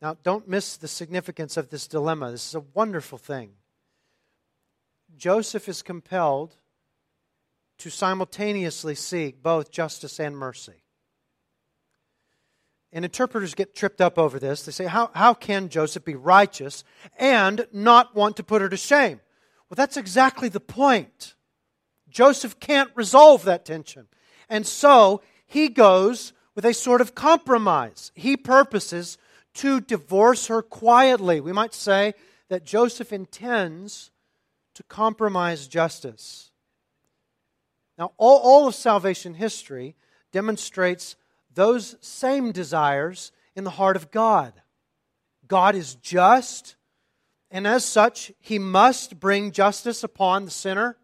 Now, 0.00 0.16
don't 0.22 0.48
miss 0.48 0.76
the 0.76 0.88
significance 0.88 1.56
of 1.56 1.70
this 1.70 1.88
dilemma. 1.88 2.30
This 2.30 2.46
is 2.46 2.54
a 2.54 2.64
wonderful 2.74 3.18
thing. 3.18 3.50
Joseph 5.16 5.68
is 5.68 5.82
compelled 5.82 6.56
to 7.78 7.90
simultaneously 7.90 8.94
seek 8.94 9.42
both 9.42 9.70
justice 9.70 10.20
and 10.20 10.36
mercy. 10.36 10.84
And 12.92 13.04
interpreters 13.04 13.54
get 13.54 13.74
tripped 13.74 14.00
up 14.00 14.18
over 14.18 14.38
this. 14.38 14.62
They 14.64 14.72
say, 14.72 14.86
how, 14.86 15.10
how 15.14 15.34
can 15.34 15.68
Joseph 15.68 16.04
be 16.04 16.14
righteous 16.14 16.84
and 17.18 17.66
not 17.72 18.14
want 18.14 18.36
to 18.36 18.42
put 18.42 18.62
her 18.62 18.68
to 18.68 18.76
shame? 18.76 19.20
Well, 19.68 19.76
that's 19.76 19.96
exactly 19.96 20.48
the 20.48 20.60
point. 20.60 21.34
Joseph 22.08 22.58
can't 22.60 22.90
resolve 22.94 23.44
that 23.44 23.64
tension. 23.64 24.06
And 24.48 24.66
so 24.66 25.20
he 25.46 25.68
goes 25.68 26.32
with 26.54 26.64
a 26.64 26.72
sort 26.72 27.00
of 27.00 27.14
compromise. 27.14 28.10
He 28.14 28.36
purposes 28.36 29.18
to 29.58 29.80
divorce 29.80 30.46
her 30.46 30.62
quietly. 30.62 31.40
We 31.40 31.52
might 31.52 31.74
say 31.74 32.14
that 32.48 32.64
Joseph 32.64 33.12
intends 33.12 34.10
to 34.74 34.82
compromise 34.84 35.66
justice. 35.66 36.50
Now, 37.98 38.12
all, 38.16 38.38
all 38.38 38.68
of 38.68 38.76
salvation 38.76 39.34
history 39.34 39.96
demonstrates 40.30 41.16
those 41.52 41.96
same 42.00 42.52
desires 42.52 43.32
in 43.56 43.64
the 43.64 43.70
heart 43.70 43.96
of 43.96 44.12
God. 44.12 44.52
God 45.48 45.74
is 45.74 45.96
just, 45.96 46.76
and 47.50 47.66
as 47.66 47.84
such, 47.84 48.30
he 48.38 48.60
must 48.60 49.18
bring 49.18 49.50
justice 49.50 50.04
upon 50.04 50.44
the 50.44 50.52
sinner. 50.52 50.96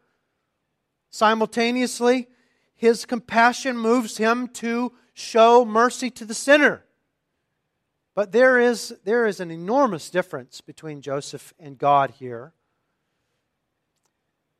Simultaneously, 1.10 2.28
his 2.76 3.04
compassion 3.04 3.76
moves 3.76 4.18
him 4.18 4.46
to 4.48 4.92
show 5.12 5.64
mercy 5.64 6.10
to 6.10 6.24
the 6.24 6.34
sinner. 6.34 6.83
But 8.14 8.30
there 8.30 8.60
is, 8.60 8.94
there 9.04 9.26
is 9.26 9.40
an 9.40 9.50
enormous 9.50 10.08
difference 10.08 10.60
between 10.60 11.02
Joseph 11.02 11.52
and 11.58 11.76
God 11.76 12.12
here. 12.12 12.52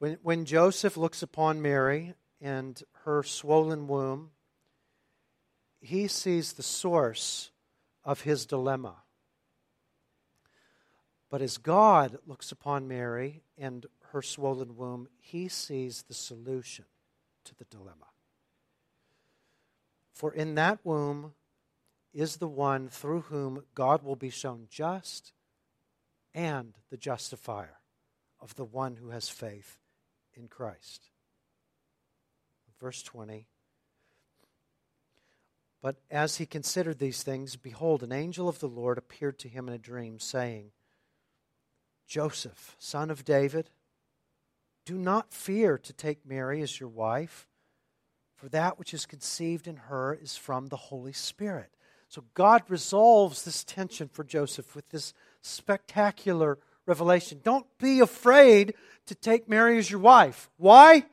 When, 0.00 0.18
when 0.22 0.44
Joseph 0.44 0.96
looks 0.96 1.22
upon 1.22 1.62
Mary 1.62 2.14
and 2.40 2.82
her 3.04 3.22
swollen 3.22 3.86
womb, 3.86 4.30
he 5.80 6.08
sees 6.08 6.54
the 6.54 6.62
source 6.64 7.50
of 8.04 8.22
his 8.22 8.44
dilemma. 8.44 8.96
But 11.30 11.40
as 11.40 11.58
God 11.58 12.18
looks 12.26 12.50
upon 12.50 12.88
Mary 12.88 13.42
and 13.56 13.86
her 14.12 14.22
swollen 14.22 14.76
womb, 14.76 15.08
he 15.20 15.48
sees 15.48 16.02
the 16.02 16.14
solution 16.14 16.86
to 17.44 17.54
the 17.54 17.64
dilemma. 17.64 18.06
For 20.12 20.32
in 20.32 20.54
that 20.56 20.78
womb 20.84 21.34
is 22.14 22.36
the 22.36 22.48
one 22.48 22.88
through 22.88 23.22
whom 23.22 23.64
God 23.74 24.02
will 24.02 24.16
be 24.16 24.30
shown 24.30 24.68
just 24.70 25.32
and 26.32 26.74
the 26.90 26.96
justifier 26.96 27.80
of 28.40 28.54
the 28.54 28.64
one 28.64 28.96
who 28.96 29.10
has 29.10 29.28
faith 29.28 29.78
in 30.34 30.48
Christ. 30.48 31.10
Verse 32.80 33.02
20 33.02 33.46
But 35.82 35.96
as 36.10 36.36
he 36.36 36.46
considered 36.46 36.98
these 36.98 37.22
things, 37.22 37.56
behold, 37.56 38.02
an 38.02 38.12
angel 38.12 38.48
of 38.48 38.60
the 38.60 38.68
Lord 38.68 38.98
appeared 38.98 39.38
to 39.40 39.48
him 39.48 39.68
in 39.68 39.74
a 39.74 39.78
dream, 39.78 40.18
saying, 40.18 40.70
Joseph, 42.06 42.76
son 42.78 43.10
of 43.10 43.24
David, 43.24 43.70
do 44.84 44.96
not 44.98 45.32
fear 45.32 45.78
to 45.78 45.92
take 45.92 46.26
Mary 46.26 46.60
as 46.60 46.78
your 46.78 46.90
wife, 46.90 47.48
for 48.36 48.48
that 48.50 48.78
which 48.78 48.92
is 48.92 49.06
conceived 49.06 49.66
in 49.66 49.76
her 49.76 50.12
is 50.12 50.36
from 50.36 50.66
the 50.66 50.76
Holy 50.76 51.12
Spirit. 51.12 51.74
So 52.14 52.22
God 52.34 52.62
resolves 52.68 53.44
this 53.44 53.64
tension 53.64 54.06
for 54.06 54.22
Joseph 54.22 54.76
with 54.76 54.88
this 54.90 55.14
spectacular 55.42 56.60
revelation. 56.86 57.40
Don't 57.42 57.66
be 57.78 57.98
afraid 57.98 58.74
to 59.06 59.16
take 59.16 59.48
Mary 59.48 59.78
as 59.78 59.90
your 59.90 59.98
wife. 59.98 60.48
Why? 60.56 61.06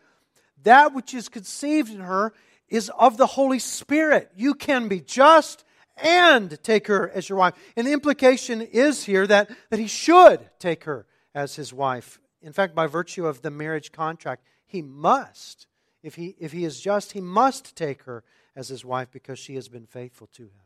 That 0.61 0.93
which 0.93 1.15
is 1.15 1.27
conceived 1.27 1.89
in 1.91 2.01
her 2.01 2.33
is 2.69 2.91
of 2.99 3.17
the 3.17 3.25
Holy 3.25 3.57
Spirit. 3.57 4.29
You 4.35 4.53
can 4.53 4.89
be 4.89 4.99
just 4.99 5.63
and 5.97 6.61
take 6.61 6.85
her 6.85 7.09
as 7.09 7.29
your 7.29 7.39
wife. 7.39 7.55
And 7.75 7.87
the 7.87 7.93
implication 7.93 8.61
is 8.61 9.03
here 9.03 9.25
that, 9.25 9.49
that 9.71 9.79
he 9.79 9.87
should 9.87 10.51
take 10.59 10.83
her 10.83 11.07
as 11.33 11.55
his 11.55 11.73
wife. 11.73 12.19
In 12.43 12.53
fact, 12.53 12.75
by 12.75 12.85
virtue 12.85 13.25
of 13.25 13.41
the 13.41 13.49
marriage 13.49 13.91
contract, 13.91 14.43
he 14.67 14.83
must. 14.83 15.65
If 16.03 16.13
he, 16.13 16.35
if 16.37 16.51
he 16.51 16.63
is 16.63 16.79
just, 16.79 17.13
he 17.13 17.21
must 17.21 17.75
take 17.75 18.03
her 18.03 18.23
as 18.55 18.67
his 18.67 18.85
wife 18.85 19.09
because 19.11 19.39
she 19.39 19.55
has 19.55 19.67
been 19.67 19.87
faithful 19.87 20.27
to 20.33 20.43
him. 20.43 20.61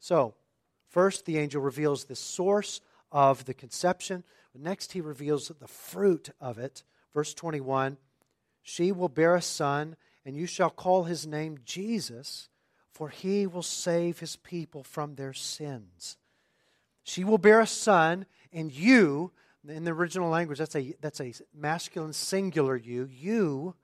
So, 0.00 0.34
first, 0.88 1.26
the 1.26 1.38
angel 1.38 1.60
reveals 1.60 2.04
the 2.04 2.16
source 2.16 2.80
of 3.12 3.44
the 3.44 3.54
conception. 3.54 4.24
Next, 4.58 4.92
he 4.92 5.00
reveals 5.00 5.48
the 5.48 5.68
fruit 5.68 6.30
of 6.40 6.58
it. 6.58 6.82
Verse 7.14 7.34
21 7.34 7.98
She 8.62 8.90
will 8.90 9.08
bear 9.08 9.36
a 9.36 9.42
son, 9.42 9.96
and 10.24 10.36
you 10.36 10.46
shall 10.46 10.70
call 10.70 11.04
his 11.04 11.26
name 11.26 11.58
Jesus, 11.64 12.48
for 12.90 13.10
he 13.10 13.46
will 13.46 13.62
save 13.62 14.18
his 14.18 14.36
people 14.36 14.82
from 14.82 15.14
their 15.14 15.34
sins. 15.34 16.16
She 17.04 17.22
will 17.22 17.38
bear 17.38 17.60
a 17.60 17.66
son, 17.66 18.26
and 18.52 18.72
you, 18.72 19.32
in 19.68 19.84
the 19.84 19.92
original 19.92 20.30
language, 20.30 20.58
that's 20.58 20.76
a, 20.76 20.94
that's 21.00 21.20
a 21.20 21.34
masculine 21.54 22.12
singular 22.12 22.76
you, 22.76 23.08
you 23.10 23.74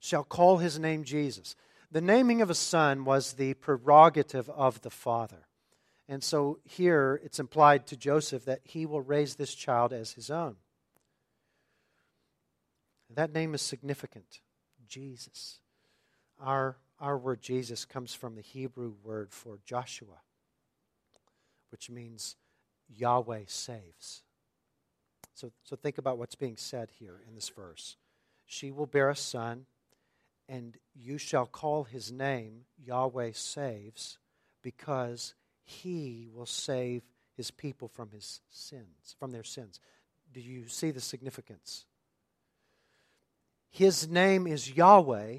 shall 0.00 0.24
call 0.24 0.58
his 0.58 0.78
name 0.78 1.04
Jesus. 1.04 1.56
The 1.90 2.00
naming 2.00 2.42
of 2.42 2.50
a 2.50 2.54
son 2.54 3.04
was 3.04 3.34
the 3.34 3.54
prerogative 3.54 4.48
of 4.50 4.80
the 4.82 4.90
father. 4.90 5.46
And 6.08 6.22
so 6.22 6.58
here 6.64 7.20
it's 7.24 7.38
implied 7.38 7.86
to 7.86 7.96
Joseph 7.96 8.44
that 8.44 8.60
he 8.64 8.86
will 8.86 9.00
raise 9.00 9.36
this 9.36 9.54
child 9.54 9.92
as 9.92 10.12
his 10.12 10.30
own. 10.30 10.56
That 13.14 13.32
name 13.32 13.54
is 13.54 13.62
significant 13.62 14.40
Jesus. 14.88 15.60
Our, 16.40 16.76
our 17.00 17.16
word 17.16 17.40
Jesus 17.40 17.84
comes 17.84 18.14
from 18.14 18.34
the 18.34 18.42
Hebrew 18.42 18.94
word 19.02 19.32
for 19.32 19.58
Joshua, 19.64 20.20
which 21.70 21.88
means 21.88 22.36
Yahweh 22.88 23.44
saves. 23.46 24.22
So, 25.34 25.50
so 25.64 25.76
think 25.76 25.98
about 25.98 26.18
what's 26.18 26.34
being 26.34 26.56
said 26.56 26.90
here 26.98 27.20
in 27.26 27.34
this 27.34 27.48
verse. 27.48 27.96
She 28.44 28.70
will 28.70 28.86
bear 28.86 29.08
a 29.08 29.16
son, 29.16 29.66
and 30.48 30.76
you 30.94 31.16
shall 31.16 31.46
call 31.46 31.84
his 31.84 32.12
name 32.12 32.66
Yahweh 32.76 33.32
saves, 33.32 34.18
because 34.62 35.34
he 35.64 36.28
will 36.32 36.46
save 36.46 37.02
his 37.36 37.50
people 37.50 37.88
from 37.88 38.10
his 38.10 38.40
sins, 38.50 39.16
from 39.18 39.30
their 39.30 39.44
sins. 39.44 39.80
Do 40.32 40.40
you 40.40 40.66
see 40.68 40.90
the 40.90 41.00
significance? 41.00 41.86
His 43.70 44.08
name 44.08 44.46
is 44.46 44.70
Yahweh, 44.70 45.38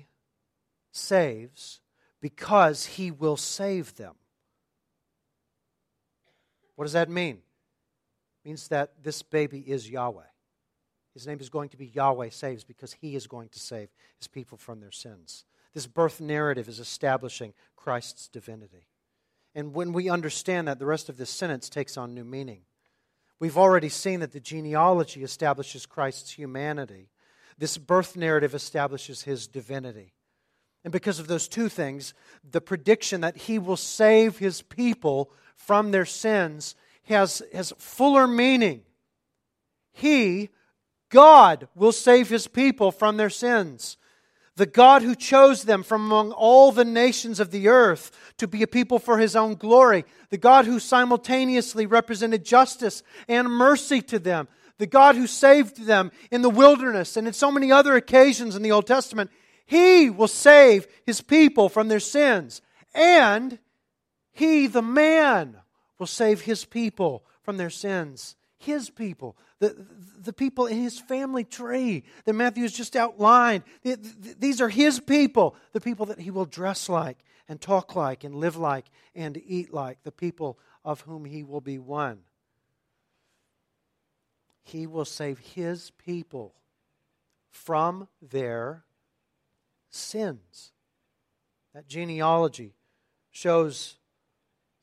saves, 0.92 1.82
because 2.20 2.86
he 2.86 3.12
will 3.12 3.38
save 3.38 3.96
them. 3.96 4.16
What 6.76 6.86
does 6.86 6.94
that 6.94 7.10
mean? 7.10 7.36
It 8.44 8.48
means 8.48 8.68
that 8.70 9.04
this 9.04 9.22
baby 9.22 9.60
is 9.60 9.90
Yahweh. 9.90 10.24
His 11.14 11.28
name 11.28 11.40
is 11.40 11.50
going 11.50 11.70
to 11.70 11.78
be 11.78 11.86
Yahweh 11.88 12.30
saves 12.30 12.64
because 12.64 12.94
he 12.94 13.16
is 13.16 13.28
going 13.28 13.50
to 13.50 13.60
save 13.60 13.90
his 14.18 14.28
people 14.28 14.58
from 14.58 14.80
their 14.80 14.92
sins. 14.92 15.46
This 15.74 15.86
birth 15.86 16.20
narrative 16.20 16.68
is 16.68 16.80
establishing 16.80 17.54
Christ's 17.76 18.28
divinity. 18.28 18.88
And 19.56 19.74
when 19.74 19.94
we 19.94 20.10
understand 20.10 20.68
that, 20.68 20.80
the 20.80 20.86
rest 20.86 21.10
of 21.10 21.18
this 21.18 21.30
sentence 21.30 21.70
takes 21.70 21.98
on 21.98 22.13
new 22.13 22.24
meaning. 22.24 22.62
We've 23.39 23.58
already 23.58 23.89
seen 23.89 24.22
that 24.22 24.32
the 24.32 24.39
genealogy 24.39 25.24
establishes 25.24 25.86
Christ's 25.86 26.32
humanity. 26.32 27.10
This 27.58 27.78
birth 27.78 28.16
narrative 28.16 28.56
establishes 28.56 29.24
his 29.24 29.48
divinity. 29.48 30.13
And 30.84 30.92
because 30.92 31.20
of 31.20 31.28
those 31.28 31.48
two 31.48 31.70
things, 31.70 32.13
the 32.50 32.62
prediction 32.62 33.22
that 33.22 33.38
he 33.38 33.60
will 33.60 33.78
save 33.78 34.38
his 34.38 34.62
people 34.62 35.32
from 35.56 35.92
their 35.92 36.06
sins 36.06 36.76
has, 37.04 37.42
has 37.54 37.74
fuller 37.78 38.28
meaning. 38.28 38.82
He, 39.92 40.50
God, 41.10 41.68
will 41.76 41.92
save 41.92 42.30
his 42.30 42.48
people 42.48 42.92
from 42.92 43.18
their 43.18 43.30
sins. 43.30 43.98
The 44.56 44.66
God 44.68 45.02
who 45.02 45.16
chose 45.16 45.63
them 45.63 45.82
from 45.82 46.06
among 46.06 46.32
all 46.32 46.72
the 46.72 46.86
nations 46.86 47.39
of 47.39 47.50
the 47.50 47.70
earth 47.70 48.12
to 48.38 48.48
be 48.48 48.62
a 48.62 48.68
people 48.68 49.00
for 49.00 49.18
his 49.18 49.36
own 49.36 49.56
glory. 49.56 50.06
The 50.30 50.38
God 50.38 50.66
who 50.66 50.80
simultaneously 50.80 51.88
represented 51.88 52.46
justice 52.46 53.02
and 53.28 53.50
mercy 53.50 54.02
to 54.04 54.20
them. 54.20 54.48
The 54.78 54.86
God 54.86 55.16
who 55.16 55.26
saved 55.26 55.86
them 55.86 56.12
in 56.30 56.44
the 56.44 56.50
wilderness 56.50 57.18
and 57.18 57.26
in 57.26 57.34
so 57.34 57.52
many 57.52 57.72
other 57.72 57.96
occasions 57.96 58.56
in 58.56 58.62
the 58.62 58.72
Old 58.72 58.86
Testament. 58.86 59.32
He 59.66 60.12
will 60.12 60.28
save 60.28 60.88
his 61.06 61.22
people 61.22 61.68
from 61.68 61.88
their 61.88 62.00
sins. 62.00 62.62
And 62.94 63.58
he, 64.34 64.68
the 64.68 64.82
man, 64.84 65.58
will 65.98 66.08
save 66.08 66.42
his 66.42 66.63
people 66.66 67.24
from 67.42 67.58
their 67.58 67.70
sins. 67.72 68.36
His 68.58 68.89
people, 68.89 69.36
the, 69.63 69.86
the 70.23 70.34
people 70.34 70.65
in 70.65 70.82
his 70.82 70.99
family 70.99 71.45
tree 71.45 72.04
that 72.26 72.34
Matthew 72.34 72.63
has 72.63 72.73
just 72.73 72.97
outlined. 72.97 73.63
These 73.84 74.60
are 74.60 74.67
his 74.67 74.99
people, 74.99 75.56
the 75.71 75.80
people 75.80 76.06
that 76.08 76.19
he 76.19 76.32
will 76.32 76.45
dress 76.45 76.89
like 76.89 77.23
and 77.47 77.62
talk 77.62 77.95
like 77.95 78.26
and 78.26 78.36
live 78.36 78.58
like 78.58 78.86
and 79.15 79.41
eat 79.45 79.73
like, 79.73 80.04
the 80.04 80.12
people 80.12 80.60
of 80.84 81.02
whom 81.02 81.23
he 81.23 81.43
will 81.43 81.62
be 81.62 81.80
one. 81.80 82.19
He 84.63 84.86
will 84.86 85.06
save 85.06 85.39
his 85.39 85.91
people 85.91 86.56
from 87.49 88.10
their 88.21 88.84
sins. 89.89 90.73
That 91.73 91.88
genealogy 91.88 92.73
shows 93.32 93.95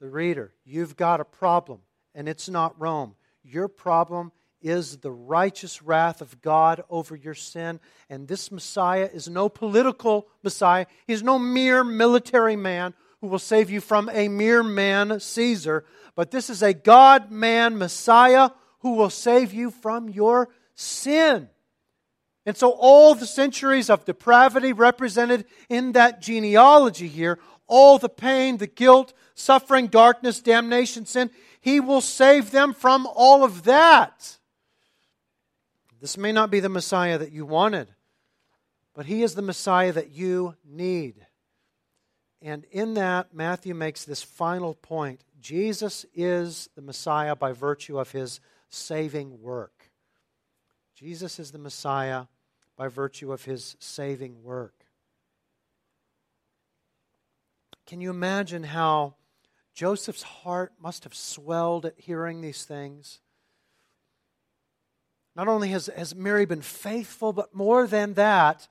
the 0.01 0.09
reader 0.09 0.55
you've 0.65 0.97
got 0.97 1.21
a 1.21 1.25
problem, 1.25 1.81
and 2.15 2.29
it's 2.29 2.49
not 2.49 2.81
Rome. 2.81 3.15
Your 3.43 3.69
problem 3.69 4.33
is 4.63 4.99
the 4.99 5.11
righteous 5.11 5.83
wrath 5.83 6.21
of 6.21 6.41
God 6.41 6.85
over 6.91 7.17
your 7.17 7.35
sin. 7.35 7.81
And 8.09 8.29
this 8.29 8.51
Messiah 8.51 9.09
is 9.13 9.29
no 9.29 9.49
political 9.49 10.29
Messiah. 10.43 10.87
He's 11.07 11.23
no 11.23 11.39
mere 11.39 11.85
military 11.85 12.57
man 12.57 12.95
who 13.21 13.29
will 13.29 13.39
save 13.39 13.71
you 13.71 13.81
from 13.81 14.11
a 14.13 14.29
mere 14.29 14.63
man, 14.63 15.21
Caesar. 15.21 15.85
But 16.15 16.31
this 16.31 16.51
is 16.51 16.63
a 16.63 16.75
God 16.75 17.31
man 17.31 17.79
Messiah 17.79 18.51
who 18.81 18.95
will 18.95 19.11
save 19.11 19.53
you 19.53 19.71
from 19.71 20.09
your 20.09 20.49
sin. 20.75 21.49
And 22.47 22.57
so, 22.57 22.71
all 22.71 23.15
the 23.15 23.27
centuries 23.27 23.91
of 23.91 24.07
depravity 24.07 24.73
represented 24.73 25.45
in 25.69 25.93
that 25.93 26.23
genealogy 26.23 27.07
here, 27.07 27.39
all 27.67 27.99
the 27.99 28.09
pain, 28.09 28.57
the 28.57 28.67
guilt, 28.67 29.13
suffering, 29.35 29.87
darkness, 29.89 30.41
damnation, 30.41 31.05
sin, 31.05 31.31
he 31.61 31.79
will 31.79 32.01
save 32.01 32.51
them 32.51 32.73
from 32.73 33.07
all 33.15 33.45
of 33.45 33.65
that. 33.65 34.39
This 36.01 36.17
may 36.17 36.33
not 36.33 36.51
be 36.51 36.61
the 36.61 36.69
Messiah 36.69 37.19
that 37.19 37.33
you 37.33 37.45
wanted, 37.45 37.89
but 38.95 39.07
he 39.07 39.23
is 39.23 39.35
the 39.35 39.43
Messiah 39.43 39.93
that 39.93 40.11
you 40.11 40.57
need. 40.65 41.27
And 42.43 42.65
in 42.71 42.95
that, 42.95 43.35
Matthew 43.35 43.75
makes 43.75 44.05
this 44.05 44.23
final 44.23 44.75
point 44.75 45.23
Jesus 45.41 46.07
is 46.15 46.69
the 46.75 46.83
Messiah 46.83 47.35
by 47.35 47.53
virtue 47.53 47.99
of 47.99 48.13
his 48.13 48.41
saving 48.69 49.41
work. 49.41 49.91
Jesus 50.95 51.39
is 51.39 51.51
the 51.51 51.59
Messiah 51.59 52.27
by 52.77 52.89
virtue 52.89 53.33
of 53.33 53.45
his 53.45 53.77
saving 53.79 54.43
work. 54.43 54.75
Can 57.87 58.01
you 58.01 58.11
imagine 58.11 58.65
how 58.65 59.17
Joseph's 59.75 60.23
heart 60.23 60.73
must 60.81 61.05
have 61.05 61.15
swelled 61.15 61.87
at 61.87 61.99
hearing 61.99 62.41
these 62.41 62.65
things? 62.65 63.21
Not 65.41 65.49
only 65.49 65.71
has, 65.71 65.89
has 65.97 66.15
Mary 66.15 66.45
been 66.45 66.61
faithful, 66.61 67.33
but 67.33 67.55
more 67.55 67.87
than 67.87 68.13
that, 68.13 68.69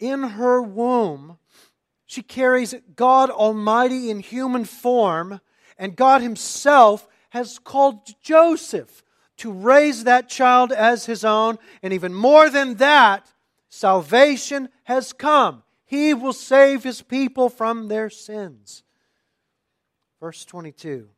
in 0.00 0.24
her 0.24 0.60
womb, 0.60 1.38
she 2.06 2.22
carries 2.22 2.74
God 2.96 3.30
Almighty 3.30 4.10
in 4.10 4.18
human 4.18 4.64
form, 4.64 5.40
and 5.78 5.94
God 5.94 6.22
Himself 6.22 7.06
has 7.30 7.60
called 7.60 8.00
Joseph 8.20 9.04
to 9.36 9.52
raise 9.52 10.02
that 10.02 10.28
child 10.28 10.72
as 10.72 11.06
his 11.06 11.24
own. 11.24 11.58
And 11.84 11.92
even 11.92 12.12
more 12.12 12.50
than 12.50 12.74
that, 12.78 13.32
salvation 13.68 14.70
has 14.82 15.12
come. 15.12 15.62
He 15.84 16.14
will 16.14 16.32
save 16.32 16.82
His 16.82 17.00
people 17.00 17.48
from 17.48 17.86
their 17.86 18.10
sins. 18.10 18.82
Verse 20.18 20.44
22 20.44 21.10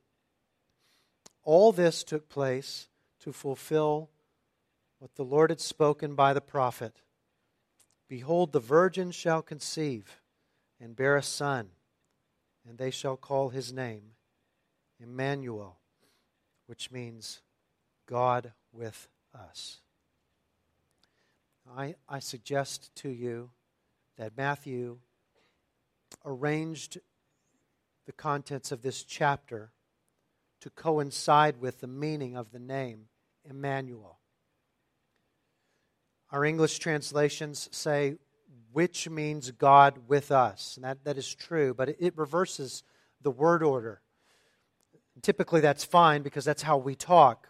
All 1.42 1.72
this 1.72 2.04
took 2.04 2.28
place 2.28 2.88
to 3.20 3.32
fulfill 3.32 4.10
what 4.98 5.14
the 5.14 5.24
Lord 5.24 5.50
had 5.50 5.60
spoken 5.60 6.14
by 6.14 6.32
the 6.32 6.40
prophet 6.40 7.02
Behold, 8.08 8.52
the 8.52 8.60
virgin 8.60 9.10
shall 9.10 9.42
conceive 9.42 10.20
and 10.80 10.94
bear 10.94 11.16
a 11.16 11.22
son, 11.22 11.70
and 12.68 12.78
they 12.78 12.90
shall 12.90 13.16
call 13.16 13.48
his 13.48 13.72
name 13.72 14.12
Emmanuel, 15.00 15.78
which 16.66 16.90
means 16.90 17.40
God 18.06 18.52
with 18.72 19.08
us. 19.34 19.80
I, 21.76 21.96
I 22.08 22.20
suggest 22.20 22.94
to 22.96 23.08
you 23.08 23.50
that 24.16 24.36
Matthew 24.36 24.98
arranged 26.24 26.98
the 28.06 28.12
contents 28.12 28.70
of 28.70 28.82
this 28.82 29.02
chapter 29.02 29.72
to 30.60 30.70
coincide 30.70 31.60
with 31.60 31.80
the 31.80 31.88
meaning 31.88 32.36
of 32.36 32.52
the 32.52 32.60
name 32.60 33.06
Emmanuel. 33.44 34.20
Our 36.30 36.44
English 36.44 36.78
translations 36.78 37.68
say, 37.72 38.16
which 38.72 39.08
means 39.08 39.50
God 39.52 40.00
with 40.08 40.30
us. 40.30 40.76
And 40.76 40.84
that, 40.84 41.04
that 41.04 41.16
is 41.16 41.34
true, 41.34 41.72
but 41.72 41.90
it, 41.90 41.96
it 42.00 42.18
reverses 42.18 42.82
the 43.22 43.30
word 43.30 43.62
order. 43.62 44.00
Typically, 45.22 45.60
that's 45.60 45.84
fine 45.84 46.22
because 46.22 46.44
that's 46.44 46.62
how 46.62 46.76
we 46.76 46.94
talk. 46.94 47.48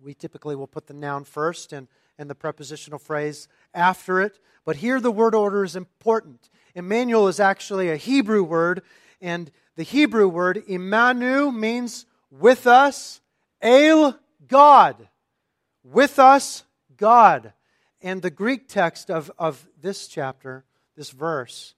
We 0.00 0.14
typically 0.14 0.56
will 0.56 0.66
put 0.66 0.86
the 0.86 0.94
noun 0.94 1.24
first 1.24 1.72
and, 1.72 1.86
and 2.18 2.28
the 2.28 2.34
prepositional 2.34 2.98
phrase 2.98 3.46
after 3.72 4.20
it. 4.20 4.40
But 4.64 4.76
here, 4.76 5.00
the 5.00 5.12
word 5.12 5.34
order 5.34 5.64
is 5.64 5.76
important. 5.76 6.50
Emmanuel 6.74 7.28
is 7.28 7.38
actually 7.38 7.90
a 7.90 7.96
Hebrew 7.96 8.42
word, 8.42 8.82
and 9.20 9.50
the 9.76 9.82
Hebrew 9.82 10.28
word 10.28 10.64
Imanu 10.68 11.54
means 11.54 12.06
with 12.30 12.66
us, 12.66 13.20
El 13.60 14.18
God. 14.48 15.08
With 15.84 16.18
us, 16.18 16.64
God. 16.96 17.52
And 18.02 18.20
the 18.20 18.30
Greek 18.30 18.68
text 18.68 19.10
of, 19.10 19.30
of 19.38 19.66
this 19.80 20.08
chapter, 20.08 20.64
this 20.96 21.10
verse, 21.10 21.74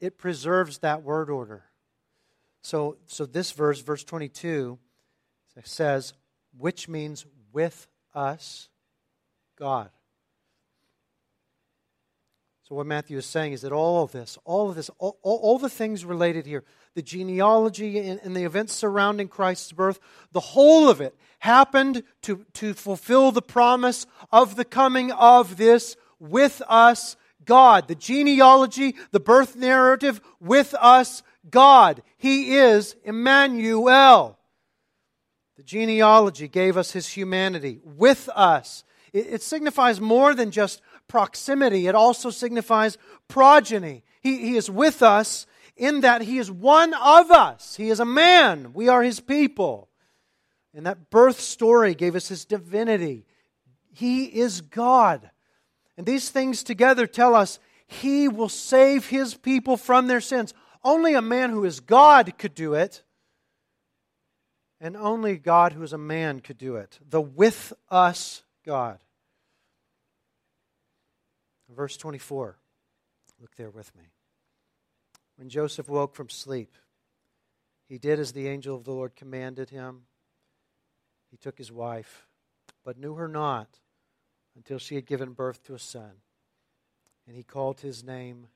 it 0.00 0.16
preserves 0.16 0.78
that 0.78 1.02
word 1.02 1.28
order. 1.28 1.64
So, 2.62 2.96
so 3.06 3.26
this 3.26 3.50
verse, 3.50 3.80
verse 3.80 4.04
22, 4.04 4.78
says, 5.64 6.14
which 6.56 6.88
means 6.88 7.26
with 7.52 7.88
us, 8.14 8.68
God. 9.56 9.90
So, 12.70 12.76
what 12.76 12.86
Matthew 12.86 13.18
is 13.18 13.26
saying 13.26 13.52
is 13.52 13.62
that 13.62 13.72
all 13.72 14.04
of 14.04 14.12
this, 14.12 14.38
all 14.44 14.70
of 14.70 14.76
this, 14.76 14.90
all, 14.98 15.18
all, 15.22 15.40
all 15.42 15.58
the 15.58 15.68
things 15.68 16.04
related 16.04 16.46
here, 16.46 16.62
the 16.94 17.02
genealogy 17.02 17.98
and, 17.98 18.20
and, 18.22 18.36
the 18.36 18.44
events 18.44 18.72
surrounding 18.74 19.26
Christ's 19.26 19.72
birth, 19.72 19.98
the 20.30 20.38
whole 20.38 20.88
of 20.88 21.00
it 21.00 21.16
happened 21.40 22.04
to, 22.22 22.46
to 22.52 22.74
fulfill 22.74 23.32
the 23.32 23.42
promise 23.42 24.06
of 24.30 24.54
the 24.54 24.64
coming 24.64 25.10
of 25.10 25.56
this 25.56 25.96
with 26.20 26.62
us 26.68 27.16
God. 27.44 27.88
The 27.88 27.96
genealogy, 27.96 28.94
the 29.10 29.18
birth 29.18 29.56
narrative 29.56 30.20
with 30.38 30.72
us 30.74 31.24
God. 31.50 32.04
He 32.18 32.56
is 32.56 32.94
Emmanuel. 33.02 34.38
The 35.56 35.64
genealogy 35.64 36.46
gave 36.46 36.76
us 36.76 36.92
his 36.92 37.08
humanity 37.08 37.80
with 37.82 38.28
us. 38.32 38.84
It, 39.12 39.26
it 39.26 39.42
signifies 39.42 40.00
more 40.00 40.34
than 40.34 40.52
just 40.52 40.80
proximity, 41.10 41.88
it 41.88 41.94
also 41.94 42.30
signifies 42.30 42.96
progeny. 43.28 44.04
He, 44.22 44.38
he 44.38 44.56
is 44.56 44.70
with 44.70 45.02
us 45.02 45.46
in 45.76 46.00
that 46.00 46.22
he 46.22 46.38
is 46.38 46.50
one 46.50 46.94
of 46.94 47.30
us. 47.30 47.76
He 47.76 47.90
is 47.90 48.00
a 48.00 48.04
man. 48.04 48.72
We 48.72 48.88
are 48.88 49.02
his 49.02 49.20
people. 49.20 49.88
And 50.72 50.86
that 50.86 51.10
birth 51.10 51.40
story 51.40 51.94
gave 51.94 52.14
us 52.14 52.28
his 52.28 52.44
divinity. 52.44 53.26
He 53.92 54.24
is 54.24 54.60
God. 54.60 55.30
And 55.96 56.06
these 56.06 56.30
things 56.30 56.62
together 56.62 57.06
tell 57.06 57.34
us 57.34 57.58
He 57.86 58.28
will 58.28 58.48
save 58.48 59.08
his 59.08 59.34
people 59.34 59.76
from 59.76 60.06
their 60.06 60.20
sins. 60.20 60.54
Only 60.82 61.12
a 61.12 61.20
man 61.20 61.50
who 61.50 61.64
is 61.64 61.80
God 61.80 62.38
could 62.38 62.54
do 62.54 62.72
it. 62.72 63.02
And 64.80 64.96
only 64.96 65.36
God 65.36 65.72
who 65.74 65.82
is 65.82 65.92
a 65.92 65.98
man 65.98 66.40
could 66.40 66.56
do 66.56 66.76
it. 66.76 66.98
The 67.06 67.20
with 67.20 67.74
us 67.90 68.44
God. 68.64 68.98
Verse 71.74 71.96
24. 71.96 72.56
Look 73.40 73.56
there 73.56 73.70
with 73.70 73.94
me. 73.96 74.04
When 75.36 75.48
Joseph 75.48 75.88
woke 75.88 76.14
from 76.14 76.28
sleep, 76.28 76.76
he 77.88 77.98
did 77.98 78.20
as 78.20 78.32
the 78.32 78.48
angel 78.48 78.76
of 78.76 78.84
the 78.84 78.92
Lord 78.92 79.16
commanded 79.16 79.70
him. 79.70 80.02
He 81.30 81.36
took 81.36 81.58
his 81.58 81.72
wife, 81.72 82.26
but 82.84 82.98
knew 82.98 83.14
her 83.14 83.28
not 83.28 83.78
until 84.56 84.78
she 84.78 84.96
had 84.96 85.06
given 85.06 85.32
birth 85.32 85.62
to 85.64 85.74
a 85.74 85.78
son. 85.78 86.12
And 87.26 87.36
he 87.36 87.42
called 87.42 87.80
his 87.80 88.04
name 88.04 88.48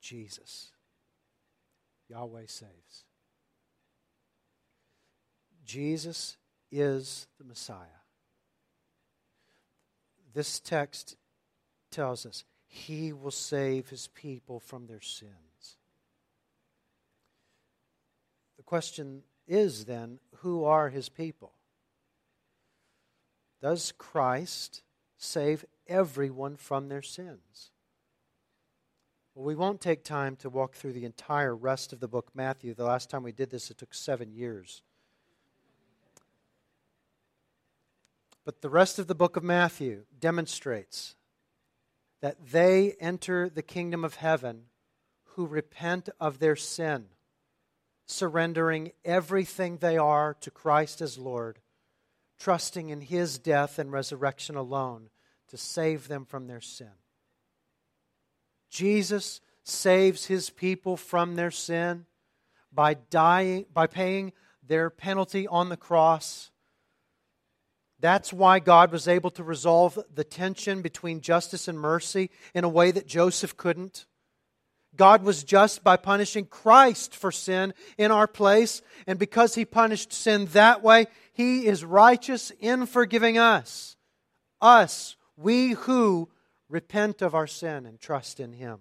Jesus. 0.00 0.72
Yahweh 2.08 2.46
saves. 2.46 3.04
Jesus 5.64 6.36
is 6.70 7.26
the 7.38 7.44
Messiah. 7.44 8.02
This 10.34 10.60
text 10.60 11.16
tells 11.94 12.26
us 12.26 12.44
he 12.66 13.12
will 13.12 13.30
save 13.30 13.88
his 13.88 14.08
people 14.08 14.58
from 14.58 14.86
their 14.86 15.00
sins. 15.00 15.76
The 18.56 18.64
question 18.64 19.22
is 19.46 19.84
then 19.84 20.18
who 20.38 20.64
are 20.64 20.88
his 20.88 21.08
people? 21.08 21.52
Does 23.62 23.92
Christ 23.96 24.82
save 25.18 25.64
everyone 25.86 26.56
from 26.56 26.88
their 26.88 27.02
sins? 27.02 27.70
Well, 29.34 29.44
we 29.44 29.54
won't 29.54 29.80
take 29.80 30.04
time 30.04 30.36
to 30.36 30.50
walk 30.50 30.74
through 30.74 30.92
the 30.92 31.04
entire 31.04 31.54
rest 31.54 31.92
of 31.92 32.00
the 32.00 32.08
book 32.08 32.30
Matthew. 32.34 32.74
The 32.74 32.84
last 32.84 33.08
time 33.08 33.22
we 33.22 33.32
did 33.32 33.50
this, 33.50 33.70
it 33.70 33.78
took 33.78 33.94
seven 33.94 34.32
years. 34.32 34.82
But 38.44 38.60
the 38.60 38.68
rest 38.68 38.98
of 38.98 39.06
the 39.06 39.14
book 39.14 39.36
of 39.36 39.42
Matthew 39.42 40.02
demonstrates 40.20 41.16
that 42.24 42.52
they 42.52 42.92
enter 43.00 43.50
the 43.50 43.60
kingdom 43.60 44.02
of 44.02 44.14
heaven 44.14 44.62
who 45.32 45.44
repent 45.46 46.08
of 46.18 46.38
their 46.38 46.56
sin, 46.56 47.04
surrendering 48.06 48.92
everything 49.04 49.76
they 49.76 49.98
are 49.98 50.32
to 50.40 50.50
Christ 50.50 51.02
as 51.02 51.18
Lord, 51.18 51.58
trusting 52.38 52.88
in 52.88 53.02
his 53.02 53.38
death 53.38 53.78
and 53.78 53.92
resurrection 53.92 54.56
alone 54.56 55.10
to 55.48 55.58
save 55.58 56.08
them 56.08 56.24
from 56.24 56.46
their 56.46 56.62
sin. 56.62 56.96
Jesus 58.70 59.42
saves 59.62 60.24
his 60.24 60.48
people 60.48 60.96
from 60.96 61.34
their 61.34 61.50
sin 61.50 62.06
by 62.72 62.94
dying 62.94 63.66
by 63.70 63.86
paying 63.86 64.32
their 64.66 64.88
penalty 64.88 65.46
on 65.46 65.68
the 65.68 65.76
cross 65.76 66.50
that's 68.04 68.34
why 68.34 68.58
God 68.58 68.92
was 68.92 69.08
able 69.08 69.30
to 69.30 69.42
resolve 69.42 69.98
the 70.14 70.24
tension 70.24 70.82
between 70.82 71.22
justice 71.22 71.68
and 71.68 71.80
mercy 71.80 72.30
in 72.52 72.62
a 72.62 72.68
way 72.68 72.90
that 72.90 73.06
Joseph 73.06 73.56
couldn't. 73.56 74.04
God 74.94 75.22
was 75.22 75.42
just 75.42 75.82
by 75.82 75.96
punishing 75.96 76.44
Christ 76.44 77.16
for 77.16 77.32
sin 77.32 77.72
in 77.96 78.12
our 78.12 78.26
place, 78.26 78.82
and 79.06 79.18
because 79.18 79.54
he 79.54 79.64
punished 79.64 80.12
sin 80.12 80.44
that 80.52 80.82
way, 80.82 81.06
he 81.32 81.66
is 81.66 81.82
righteous 81.82 82.52
in 82.60 82.84
forgiving 82.84 83.38
us. 83.38 83.96
Us, 84.60 85.16
we 85.38 85.70
who 85.70 86.28
repent 86.68 87.22
of 87.22 87.34
our 87.34 87.46
sin 87.46 87.86
and 87.86 87.98
trust 87.98 88.38
in 88.38 88.52
him. 88.52 88.80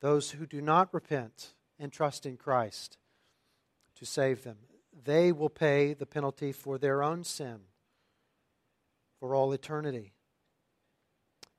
Those 0.00 0.32
who 0.32 0.46
do 0.46 0.60
not 0.60 0.92
repent 0.92 1.54
and 1.78 1.92
trust 1.92 2.26
in 2.26 2.36
Christ 2.36 2.98
to 4.00 4.04
save 4.04 4.42
them 4.42 4.56
they 5.04 5.32
will 5.32 5.50
pay 5.50 5.94
the 5.94 6.06
penalty 6.06 6.52
for 6.52 6.78
their 6.78 7.02
own 7.02 7.24
sin 7.24 7.60
for 9.18 9.34
all 9.34 9.52
eternity. 9.52 10.12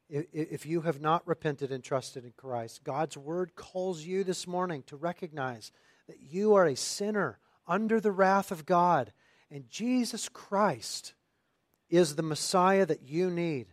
If 0.10 0.66
you 0.66 0.82
have 0.82 1.00
not 1.00 1.26
repented 1.26 1.72
and 1.72 1.84
trusted 1.84 2.26
in 2.26 2.34
Christ, 2.36 2.84
God's 2.84 3.16
word 3.16 3.56
calls 3.56 4.04
you 4.04 4.24
this 4.24 4.46
morning 4.46 4.84
to 4.88 4.98
recognize 4.98 5.72
that 6.08 6.20
you 6.20 6.54
are 6.56 6.66
a 6.66 6.76
sinner 6.76 7.40
under 7.66 8.02
the 8.02 8.12
wrath 8.12 8.52
of 8.52 8.66
God, 8.66 9.14
and 9.50 9.70
Jesus 9.70 10.28
Christ 10.28 11.14
is 11.90 12.16
the 12.16 12.24
Messiah 12.24 12.86
that 12.86 13.04
you 13.04 13.30
need. 13.30 13.68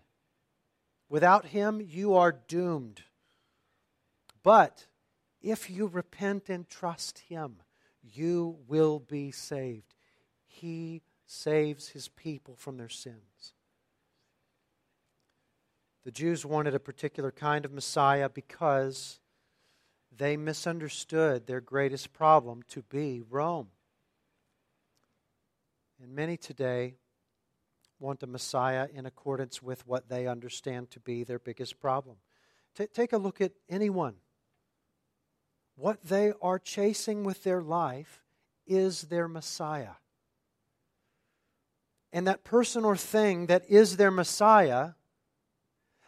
Without 1.08 1.46
him, 1.46 1.80
you 1.80 2.14
are 2.14 2.32
doomed. 2.46 3.02
But 4.42 4.86
if 5.42 5.70
you 5.70 5.86
repent 5.86 6.48
and 6.48 6.68
trust 6.68 7.20
him, 7.20 7.56
you 8.14 8.58
will 8.66 8.98
be 8.98 9.30
saved. 9.30 9.94
He 10.46 11.02
saves 11.26 11.88
his 11.88 12.08
people 12.08 12.54
from 12.56 12.76
their 12.76 12.88
sins. 12.88 13.54
The 16.04 16.10
Jews 16.10 16.46
wanted 16.46 16.74
a 16.74 16.80
particular 16.80 17.30
kind 17.30 17.64
of 17.64 17.72
Messiah 17.72 18.28
because 18.28 19.18
they 20.16 20.36
misunderstood 20.36 21.46
their 21.46 21.60
greatest 21.60 22.12
problem 22.12 22.62
to 22.68 22.82
be 22.82 23.22
Rome. 23.28 23.68
And 26.02 26.14
many 26.14 26.36
today 26.36 26.94
want 28.00 28.22
a 28.22 28.26
Messiah 28.26 28.88
in 28.92 29.06
accordance 29.06 29.62
with 29.62 29.86
what 29.86 30.08
they 30.08 30.26
understand 30.26 30.90
to 30.92 31.00
be 31.00 31.24
their 31.24 31.38
biggest 31.38 31.80
problem. 31.80 32.16
T- 32.76 32.86
take 32.86 33.12
a 33.12 33.18
look 33.18 33.40
at 33.40 33.52
anyone 33.68 34.14
what 35.78 36.02
they 36.04 36.32
are 36.42 36.58
chasing 36.58 37.22
with 37.22 37.44
their 37.44 37.62
life 37.62 38.24
is 38.66 39.02
their 39.02 39.28
Messiah. 39.28 39.94
And 42.12 42.26
that 42.26 42.42
person 42.42 42.84
or 42.84 42.96
thing 42.96 43.46
that 43.46 43.62
is 43.68 43.96
their 43.96 44.10
Messiah, 44.10 44.90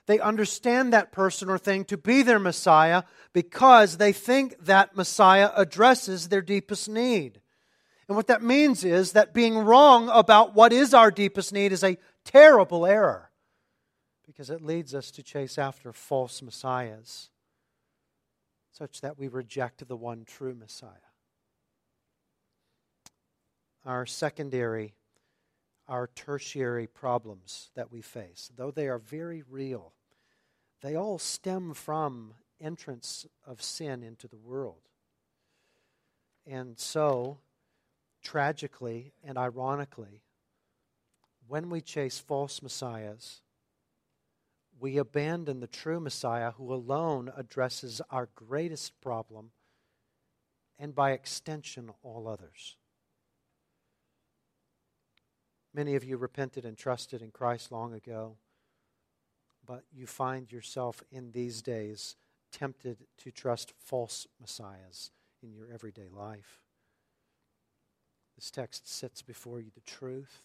they 0.07 0.19
understand 0.19 0.93
that 0.93 1.13
person 1.13 1.49
or 1.49 1.57
thing 1.57 1.85
to 1.85 1.97
be 1.97 2.23
their 2.23 2.41
Messiah 2.41 3.05
because 3.33 3.99
they 3.99 4.13
think 4.13 4.57
that 4.65 4.97
Messiah 4.97 5.51
addresses 5.57 6.29
their 6.29 6.43
deepest 6.43 6.89
need. 6.89 7.41
And 8.09 8.17
what 8.17 8.27
that 8.27 8.43
means 8.43 8.83
is 8.83 9.13
that 9.13 9.33
being 9.33 9.57
wrong 9.57 10.09
about 10.13 10.53
what 10.53 10.73
is 10.73 10.93
our 10.95 11.13
deepest 11.13 11.53
need 11.53 11.71
is 11.71 11.85
a 11.85 11.97
terrible 12.25 12.85
error 12.85 13.31
because 14.27 14.51
it 14.51 14.63
leads 14.63 14.97
us 14.97 15.13
to 15.13 15.23
chase 15.23 15.59
after 15.59 15.93
false 15.93 16.43
messiahs 16.43 17.31
such 18.73 19.01
that 19.01 19.19
we 19.19 19.29
reject 19.29 19.87
the 19.87 19.97
one 19.97 20.25
true 20.25 20.55
Messiah. 20.55 20.91
Our 23.85 24.07
secondary, 24.07 24.95
our 25.89 26.09
tertiary 26.15 26.87
problems 26.87 27.71
that 27.75 27.91
we 27.91 28.03
face, 28.03 28.51
though 28.57 28.71
they 28.71 28.89
are 28.89 28.99
very 28.99 29.43
real, 29.49 29.95
they 30.83 30.95
all 30.95 31.19
stem 31.19 31.75
from 31.75 32.35
entrance 32.61 33.27
of 33.47 33.63
sin 33.63 34.03
into 34.03 34.29
the 34.29 34.37
world. 34.37 34.89
And 36.47 36.79
so, 36.79 37.39
tragically 38.23 39.13
and 39.25 39.39
ironically, 39.39 40.23
when 41.49 41.71
we 41.71 41.81
chase 41.81 42.19
false 42.19 42.63
messiahs, 42.63 43.43
we 44.81 44.97
abandon 44.97 45.61
the 45.61 45.67
true 45.67 46.01
Messiah 46.01 46.53
who 46.53 46.73
alone 46.73 47.31
addresses 47.37 48.01
our 48.11 48.29
greatest 48.35 48.99
problem 49.03 49.51
and 50.79 50.95
by 50.95 51.13
extension 51.13 51.91
all 52.03 52.27
others. 52.27 52.77
Many 55.75 55.95
of 55.95 56.03
you 56.03 56.17
repented 56.17 56.65
and 56.65 56.77
trusted 56.77 57.21
in 57.21 57.31
Christ 57.31 57.71
long 57.71 57.93
ago, 57.93 58.39
but 59.67 59.85
you 59.93 60.07
find 60.07 60.51
yourself 60.51 61.03
in 61.13 61.33
these 61.33 61.61
days 61.61 62.17
tempted 62.51 63.05
to 63.19 63.31
trust 63.31 63.75
false 63.79 64.27
messiahs 64.41 65.11
in 65.43 65.53
your 65.53 65.69
everyday 65.73 66.09
life. 66.09 66.63
This 68.35 68.51
text 68.51 68.89
sets 68.89 69.21
before 69.21 69.61
you 69.61 69.71
the 69.75 69.83
truth 69.83 70.43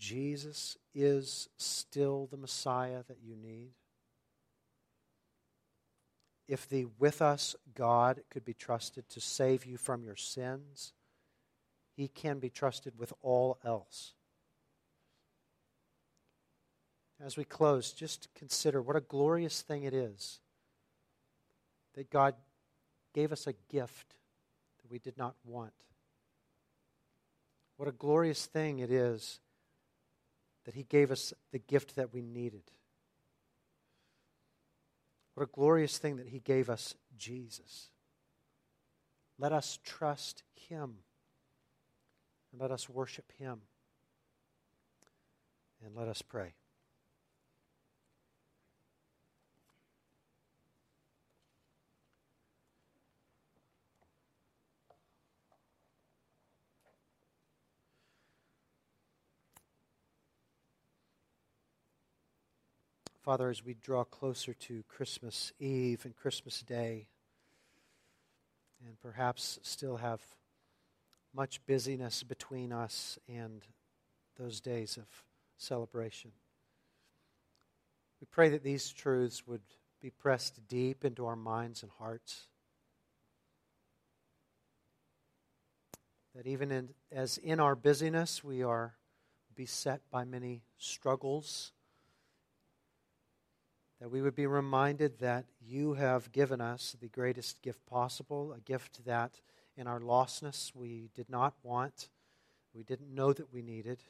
Jesus 0.00 0.78
is 0.94 1.48
still 1.58 2.26
the 2.30 2.38
Messiah 2.38 3.02
that 3.06 3.18
you 3.22 3.36
need? 3.36 3.72
If 6.48 6.68
the 6.68 6.86
with 6.98 7.22
us 7.22 7.54
God 7.74 8.22
could 8.30 8.44
be 8.44 8.54
trusted 8.54 9.08
to 9.10 9.20
save 9.20 9.66
you 9.66 9.76
from 9.76 10.02
your 10.02 10.16
sins, 10.16 10.94
he 11.94 12.08
can 12.08 12.38
be 12.38 12.48
trusted 12.48 12.98
with 12.98 13.12
all 13.20 13.58
else. 13.62 14.14
As 17.22 17.36
we 17.36 17.44
close, 17.44 17.92
just 17.92 18.28
consider 18.34 18.80
what 18.80 18.96
a 18.96 19.02
glorious 19.02 19.60
thing 19.60 19.84
it 19.84 19.92
is 19.92 20.40
that 21.94 22.10
God 22.10 22.34
gave 23.12 23.32
us 23.32 23.46
a 23.46 23.52
gift 23.70 24.14
that 24.80 24.90
we 24.90 24.98
did 24.98 25.18
not 25.18 25.34
want. 25.44 25.74
What 27.76 27.88
a 27.88 27.92
glorious 27.92 28.46
thing 28.46 28.78
it 28.78 28.90
is 28.90 29.40
that 30.64 30.74
He 30.74 30.84
gave 30.84 31.10
us 31.10 31.32
the 31.52 31.58
gift 31.58 31.96
that 31.96 32.12
we 32.12 32.22
needed. 32.22 32.62
What 35.34 35.44
a 35.44 35.52
glorious 35.52 35.98
thing 35.98 36.16
that 36.16 36.28
He 36.28 36.40
gave 36.40 36.68
us 36.68 36.94
Jesus. 37.16 37.90
Let 39.38 39.52
us 39.52 39.78
trust 39.84 40.42
Him 40.54 40.96
and 42.52 42.60
let 42.60 42.70
us 42.70 42.88
worship 42.88 43.32
Him. 43.38 43.60
And 45.84 45.96
let 45.96 46.08
us 46.08 46.20
pray. 46.20 46.52
Father, 63.22 63.50
as 63.50 63.62
we 63.62 63.74
draw 63.74 64.02
closer 64.02 64.54
to 64.54 64.82
Christmas 64.88 65.52
Eve 65.58 66.06
and 66.06 66.16
Christmas 66.16 66.62
Day, 66.62 67.06
and 68.86 68.98
perhaps 68.98 69.58
still 69.62 69.98
have 69.98 70.22
much 71.34 71.60
busyness 71.66 72.22
between 72.22 72.72
us 72.72 73.18
and 73.28 73.62
those 74.38 74.62
days 74.62 74.96
of 74.96 75.04
celebration, 75.58 76.30
we 78.22 78.26
pray 78.30 78.48
that 78.48 78.64
these 78.64 78.90
truths 78.90 79.46
would 79.46 79.60
be 80.00 80.08
pressed 80.08 80.66
deep 80.66 81.04
into 81.04 81.26
our 81.26 81.36
minds 81.36 81.82
and 81.82 81.92
hearts. 81.98 82.46
That 86.34 86.46
even 86.46 86.72
in, 86.72 86.88
as 87.12 87.36
in 87.36 87.60
our 87.60 87.74
busyness, 87.74 88.42
we 88.42 88.62
are 88.62 88.94
beset 89.54 90.00
by 90.10 90.24
many 90.24 90.62
struggles 90.78 91.72
that 94.00 94.10
we 94.10 94.22
would 94.22 94.34
be 94.34 94.46
reminded 94.46 95.18
that 95.18 95.44
you 95.60 95.94
have 95.94 96.32
given 96.32 96.60
us 96.60 96.96
the 97.00 97.08
greatest 97.08 97.60
gift 97.62 97.84
possible, 97.86 98.52
a 98.52 98.60
gift 98.60 99.04
that 99.04 99.40
in 99.76 99.86
our 99.86 100.00
lostness 100.00 100.74
we 100.74 101.10
did 101.14 101.28
not 101.28 101.54
want, 101.62 102.08
we 102.74 102.82
didn't 102.82 103.14
know 103.14 103.32
that 103.32 103.52
we 103.52 103.62
needed. 103.62 104.02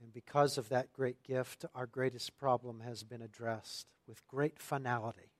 And 0.00 0.12
because 0.12 0.56
of 0.56 0.68
that 0.68 0.92
great 0.92 1.22
gift, 1.24 1.64
our 1.74 1.86
greatest 1.86 2.38
problem 2.38 2.80
has 2.80 3.02
been 3.02 3.20
addressed 3.20 3.86
with 4.06 4.26
great 4.28 4.60
finality. 4.60 5.32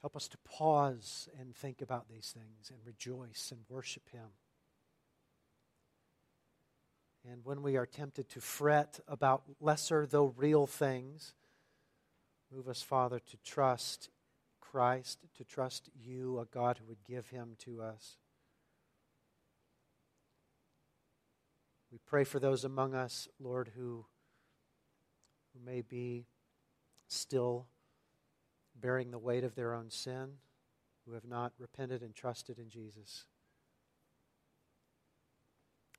Help 0.00 0.16
us 0.16 0.28
to 0.28 0.38
pause 0.38 1.28
and 1.38 1.54
think 1.54 1.80
about 1.80 2.08
these 2.08 2.34
things 2.34 2.70
and 2.70 2.78
rejoice 2.84 3.50
and 3.50 3.60
worship 3.68 4.10
Him. 4.10 4.28
And 7.30 7.44
when 7.44 7.62
we 7.62 7.76
are 7.76 7.86
tempted 7.86 8.28
to 8.30 8.40
fret 8.40 9.00
about 9.08 9.42
lesser, 9.60 10.06
though 10.06 10.34
real 10.36 10.66
things, 10.66 11.34
move 12.52 12.68
us, 12.68 12.82
Father, 12.82 13.18
to 13.18 13.36
trust 13.38 14.10
Christ, 14.60 15.20
to 15.36 15.44
trust 15.44 15.88
you, 15.94 16.38
a 16.38 16.44
God 16.44 16.78
who 16.78 16.86
would 16.86 17.04
give 17.04 17.28
him 17.28 17.56
to 17.60 17.80
us. 17.80 18.18
We 21.90 21.98
pray 22.04 22.24
for 22.24 22.40
those 22.40 22.64
among 22.64 22.94
us, 22.94 23.28
Lord, 23.38 23.70
who, 23.76 24.04
who 25.52 25.64
may 25.64 25.80
be 25.80 26.26
still 27.06 27.66
bearing 28.74 29.12
the 29.12 29.18
weight 29.18 29.44
of 29.44 29.54
their 29.54 29.72
own 29.72 29.90
sin, 29.90 30.32
who 31.06 31.14
have 31.14 31.24
not 31.24 31.52
repented 31.58 32.02
and 32.02 32.14
trusted 32.14 32.58
in 32.58 32.68
Jesus. 32.68 33.26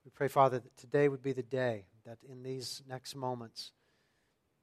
We 0.06 0.12
pray, 0.12 0.28
Father, 0.28 0.60
that 0.60 0.78
today 0.78 1.10
would 1.10 1.24
be 1.24 1.34
the 1.34 1.42
day 1.42 1.86
that 2.06 2.20
in 2.30 2.44
these 2.44 2.84
next 2.88 3.16
moments 3.16 3.72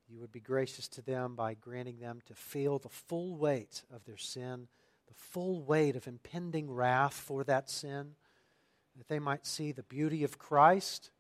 you 0.09 0.21
would 0.21 0.31
be 0.31 0.39
gracious 0.39 0.87
to 0.89 1.03
them 1.03 1.35
by 1.35 1.55
granting 1.55 1.99
them 1.99 2.21
to 2.27 2.35
feel 2.35 2.79
the 2.79 2.89
full 2.89 3.37
weight 3.37 3.83
of 3.93 4.05
their 4.05 4.17
sin, 4.17 4.69
the 5.09 5.15
full 5.15 5.61
weight 5.65 5.97
of 5.97 6.07
impending 6.07 6.71
wrath 6.71 7.15
for 7.15 7.43
that 7.43 7.69
sin, 7.69 8.13
that 8.97 9.09
they 9.09 9.19
might 9.19 9.45
see 9.45 9.73
the 9.73 9.83
beauty 9.83 10.23
of 10.23 10.39
Christ, 10.39 11.11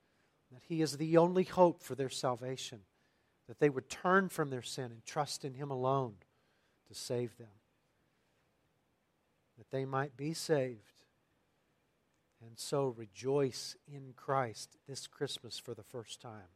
that 0.52 0.62
He 0.68 0.82
is 0.82 0.98
the 0.98 1.16
only 1.16 1.44
hope 1.44 1.82
for 1.82 1.96
their 1.96 2.10
salvation, 2.10 2.80
that 3.48 3.58
they 3.58 3.70
would 3.70 3.90
turn 3.90 4.28
from 4.28 4.50
their 4.50 4.62
sin 4.62 4.92
and 4.92 5.04
trust 5.04 5.44
in 5.44 5.54
Him 5.54 5.70
alone 5.72 6.14
to 6.86 6.94
save 6.94 7.36
them, 7.38 7.48
that 9.58 9.70
they 9.72 9.84
might 9.84 10.16
be 10.16 10.32
saved 10.32 10.91
and 12.44 12.58
so 12.58 12.88
rejoice 12.96 13.76
in 13.86 14.12
Christ 14.16 14.76
this 14.88 15.06
Christmas 15.06 15.58
for 15.58 15.74
the 15.74 15.82
first 15.82 16.20
time. 16.20 16.50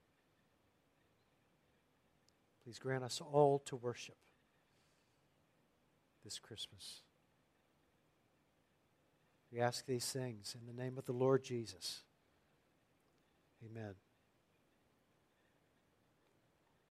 Please 2.64 2.78
grant 2.78 3.04
us 3.04 3.20
all 3.20 3.60
to 3.66 3.76
worship 3.76 4.16
this 6.24 6.38
Christmas. 6.38 7.02
We 9.52 9.60
ask 9.60 9.86
these 9.86 10.10
things 10.10 10.56
in 10.60 10.66
the 10.66 10.82
name 10.82 10.98
of 10.98 11.04
the 11.04 11.12
Lord 11.12 11.44
Jesus. 11.44 12.02
Amen. 13.64 13.94